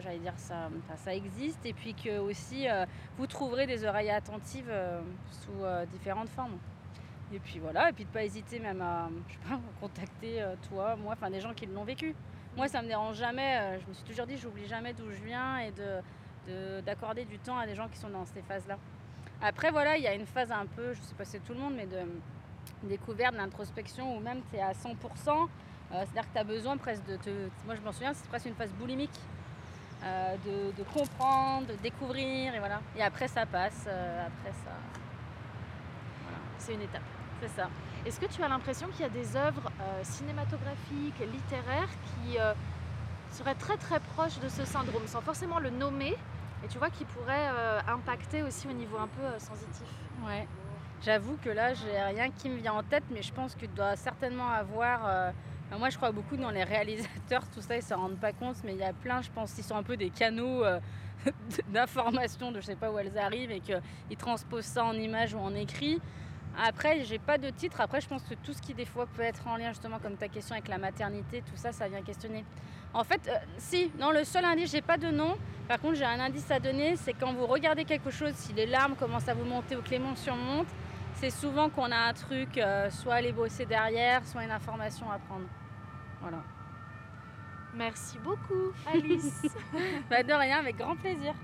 j'allais 0.00 0.18
dire 0.18 0.34
ça, 0.36 0.68
ça 0.96 1.14
existe 1.14 1.64
et 1.66 1.72
puis 1.72 1.94
que 1.94 2.18
aussi 2.18 2.66
vous 3.18 3.26
trouverez 3.26 3.66
des 3.66 3.84
oreilles 3.84 4.10
attentives 4.10 4.72
sous 5.30 5.64
différentes 5.92 6.30
formes. 6.30 6.58
Et 7.34 7.38
puis 7.38 7.58
voilà, 7.58 7.88
et 7.88 7.92
puis 7.94 8.04
de 8.04 8.10
pas 8.10 8.24
hésiter 8.24 8.58
même 8.58 8.82
à, 8.82 9.08
je 9.26 9.32
sais 9.32 9.38
pas, 9.48 9.58
contacter 9.80 10.44
toi, 10.68 10.96
moi, 10.96 11.14
enfin 11.14 11.30
des 11.30 11.40
gens 11.40 11.54
qui 11.54 11.66
l'ont 11.66 11.84
vécu. 11.84 12.14
Moi, 12.56 12.68
ça 12.68 12.82
me 12.82 12.88
dérange 12.88 13.16
jamais. 13.16 13.80
Je 13.80 13.88
me 13.88 13.94
suis 13.94 14.04
toujours 14.04 14.26
dit, 14.26 14.36
j'oublie 14.36 14.66
jamais 14.66 14.92
d'où 14.92 15.10
je 15.10 15.22
viens 15.24 15.58
et 15.58 15.72
de, 15.72 16.80
d'accorder 16.82 17.24
du 17.24 17.38
temps 17.38 17.58
à 17.58 17.66
des 17.66 17.74
gens 17.74 17.88
qui 17.88 17.98
sont 17.98 18.10
dans 18.10 18.26
ces 18.26 18.42
phases-là. 18.42 18.78
Après, 19.40 19.70
voilà, 19.70 19.96
il 19.96 20.02
y 20.02 20.06
a 20.06 20.14
une 20.14 20.26
phase 20.26 20.52
un 20.52 20.66
peu, 20.66 20.92
je 20.92 21.00
sais 21.00 21.14
pas 21.14 21.24
si 21.24 21.32
c'est 21.32 21.44
tout 21.44 21.54
le 21.54 21.60
monde, 21.60 21.74
mais 21.74 21.86
de 21.86 21.98
découverte, 22.84 23.34
d'introspection, 23.34 24.16
où 24.16 24.20
même 24.20 24.40
tu 24.50 24.56
es 24.56 24.60
à 24.60 24.72
100%. 24.72 25.48
Euh, 25.92 26.04
c'est-à-dire 26.04 26.28
que 26.28 26.34
tu 26.34 26.38
as 26.38 26.44
besoin 26.44 26.76
presque 26.76 27.04
de 27.04 27.16
te... 27.16 27.30
Moi, 27.66 27.74
je 27.74 27.80
m'en 27.82 27.92
souviens, 27.92 28.14
c'est 28.14 28.26
presque 28.28 28.46
une 28.46 28.54
phase 28.54 28.72
boulimique. 28.72 29.18
Euh, 30.04 30.34
de, 30.76 30.82
comprendre, 30.82 31.68
de 31.68 31.74
découvrir, 31.74 32.54
et 32.54 32.58
voilà. 32.58 32.80
Et 32.96 33.02
après, 33.02 33.28
ça 33.28 33.46
passe. 33.46 33.84
Euh, 33.86 34.26
après, 34.26 34.50
ça... 34.50 34.72
Voilà. 36.24 36.38
C'est 36.58 36.74
une 36.74 36.82
étape. 36.82 37.02
C'est 37.40 37.48
ça. 37.48 37.68
Est-ce 38.04 38.18
que 38.18 38.26
tu 38.26 38.42
as 38.42 38.48
l'impression 38.48 38.88
qu'il 38.88 39.02
y 39.02 39.04
a 39.04 39.08
des 39.08 39.36
œuvres 39.36 39.70
cinématographiques, 40.02 41.18
littéraires 41.20 41.88
qui 41.88 42.36
seraient 43.30 43.54
très 43.54 43.76
très 43.76 44.00
proches 44.00 44.40
de 44.40 44.48
ce 44.48 44.64
syndrome, 44.64 45.06
sans 45.06 45.20
forcément 45.20 45.60
le 45.60 45.70
nommer, 45.70 46.16
et 46.64 46.68
tu 46.68 46.78
vois, 46.78 46.90
qui 46.90 47.04
pourraient 47.04 47.48
impacter 47.86 48.42
aussi 48.42 48.66
au 48.66 48.72
niveau 48.72 48.96
un 48.98 49.06
peu 49.06 49.38
sensitif? 49.38 49.86
Ouais. 50.24 50.48
J'avoue 51.02 51.36
que 51.44 51.50
là, 51.50 51.74
j'ai 51.74 52.00
rien 52.00 52.30
qui 52.30 52.48
me 52.48 52.56
vient 52.56 52.74
en 52.74 52.82
tête, 52.82 53.04
mais 53.10 53.22
je 53.22 53.32
pense 53.32 53.54
que 53.54 53.66
tu 53.66 53.74
dois 53.74 53.94
certainement 53.94 54.50
avoir. 54.50 55.32
Moi, 55.78 55.88
je 55.88 55.96
crois 55.96 56.12
beaucoup 56.12 56.36
dans 56.36 56.50
les 56.50 56.64
réalisateurs, 56.64 57.48
tout 57.54 57.62
ça, 57.62 57.76
ils 57.76 57.78
ne 57.78 57.84
se 57.84 57.94
rendent 57.94 58.20
pas 58.20 58.32
compte, 58.32 58.56
mais 58.64 58.72
il 58.72 58.78
y 58.78 58.84
a 58.84 58.92
plein, 58.92 59.22
je 59.22 59.30
pense, 59.30 59.52
qui 59.52 59.62
sont 59.62 59.76
un 59.76 59.82
peu 59.82 59.96
des 59.96 60.10
canaux 60.10 60.64
euh, 60.64 60.78
d'information 61.68 62.52
de 62.52 62.60
je 62.60 62.66
sais 62.66 62.76
pas 62.76 62.90
où 62.90 62.98
elles 62.98 63.16
arrivent 63.18 63.50
et 63.50 63.60
qu'ils 63.60 64.16
transposent 64.18 64.66
ça 64.66 64.84
en 64.84 64.94
image 64.94 65.34
ou 65.34 65.38
en 65.38 65.54
écrit. 65.54 66.00
Après, 66.62 67.02
j'ai 67.04 67.18
pas 67.18 67.38
de 67.38 67.48
titre. 67.48 67.80
Après, 67.80 68.02
je 68.02 68.08
pense 68.08 68.22
que 68.22 68.34
tout 68.34 68.52
ce 68.52 68.60
qui 68.60 68.74
des 68.74 68.84
fois 68.84 69.06
peut 69.06 69.22
être 69.22 69.46
en 69.46 69.56
lien 69.56 69.70
justement 69.70 69.98
comme 69.98 70.16
ta 70.16 70.28
question 70.28 70.54
avec 70.54 70.68
la 70.68 70.76
maternité, 70.76 71.40
tout 71.40 71.56
ça, 71.56 71.72
ça 71.72 71.88
vient 71.88 72.02
questionner. 72.02 72.44
En 72.92 73.04
fait, 73.04 73.22
euh, 73.26 73.38
si, 73.56 73.90
non, 73.98 74.10
le 74.10 74.24
seul 74.24 74.44
indice, 74.44 74.70
j'ai 74.70 74.82
pas 74.82 74.98
de 74.98 75.10
nom. 75.10 75.38
Par 75.66 75.80
contre, 75.80 75.94
j'ai 75.94 76.04
un 76.04 76.20
indice 76.20 76.50
à 76.50 76.60
donner, 76.60 76.96
c'est 76.96 77.14
quand 77.14 77.32
vous 77.32 77.46
regardez 77.46 77.86
quelque 77.86 78.10
chose, 78.10 78.34
si 78.34 78.52
les 78.52 78.66
larmes 78.66 78.94
commencent 78.96 79.28
à 79.28 79.34
vous 79.34 79.46
monter 79.46 79.76
ou 79.76 79.80
que 79.80 79.88
l'émotion 79.88 80.36
monte, 80.36 80.68
c'est 81.14 81.30
souvent 81.30 81.70
qu'on 81.70 81.90
a 81.90 81.96
un 81.96 82.12
truc, 82.12 82.58
euh, 82.58 82.90
soit 82.90 83.14
aller 83.14 83.32
bosser 83.32 83.64
derrière, 83.64 84.26
soit 84.26 84.44
une 84.44 84.50
information 84.50 85.10
à 85.10 85.18
prendre. 85.18 85.46
Voilà. 86.22 86.42
Merci 87.74 88.18
beaucoup, 88.18 88.72
Alice. 88.86 89.42
bah 90.10 90.22
de 90.22 90.32
rien, 90.32 90.58
avec 90.58 90.76
grand 90.76 90.96
plaisir. 90.96 91.34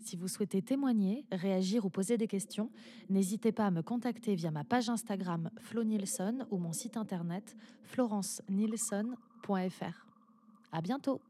Si 0.00 0.16
vous 0.16 0.28
souhaitez 0.28 0.62
témoigner, 0.62 1.26
réagir 1.30 1.84
ou 1.84 1.90
poser 1.90 2.16
des 2.16 2.26
questions, 2.26 2.70
n'hésitez 3.10 3.52
pas 3.52 3.66
à 3.66 3.70
me 3.70 3.82
contacter 3.82 4.34
via 4.34 4.50
ma 4.50 4.64
page 4.64 4.88
Instagram 4.88 5.50
Flo 5.60 5.84
Nilsson 5.84 6.46
ou 6.50 6.56
mon 6.56 6.72
site 6.72 6.96
internet 6.96 7.54
florencenilsson.fr. 7.84 10.06
À 10.72 10.80
bientôt! 10.80 11.20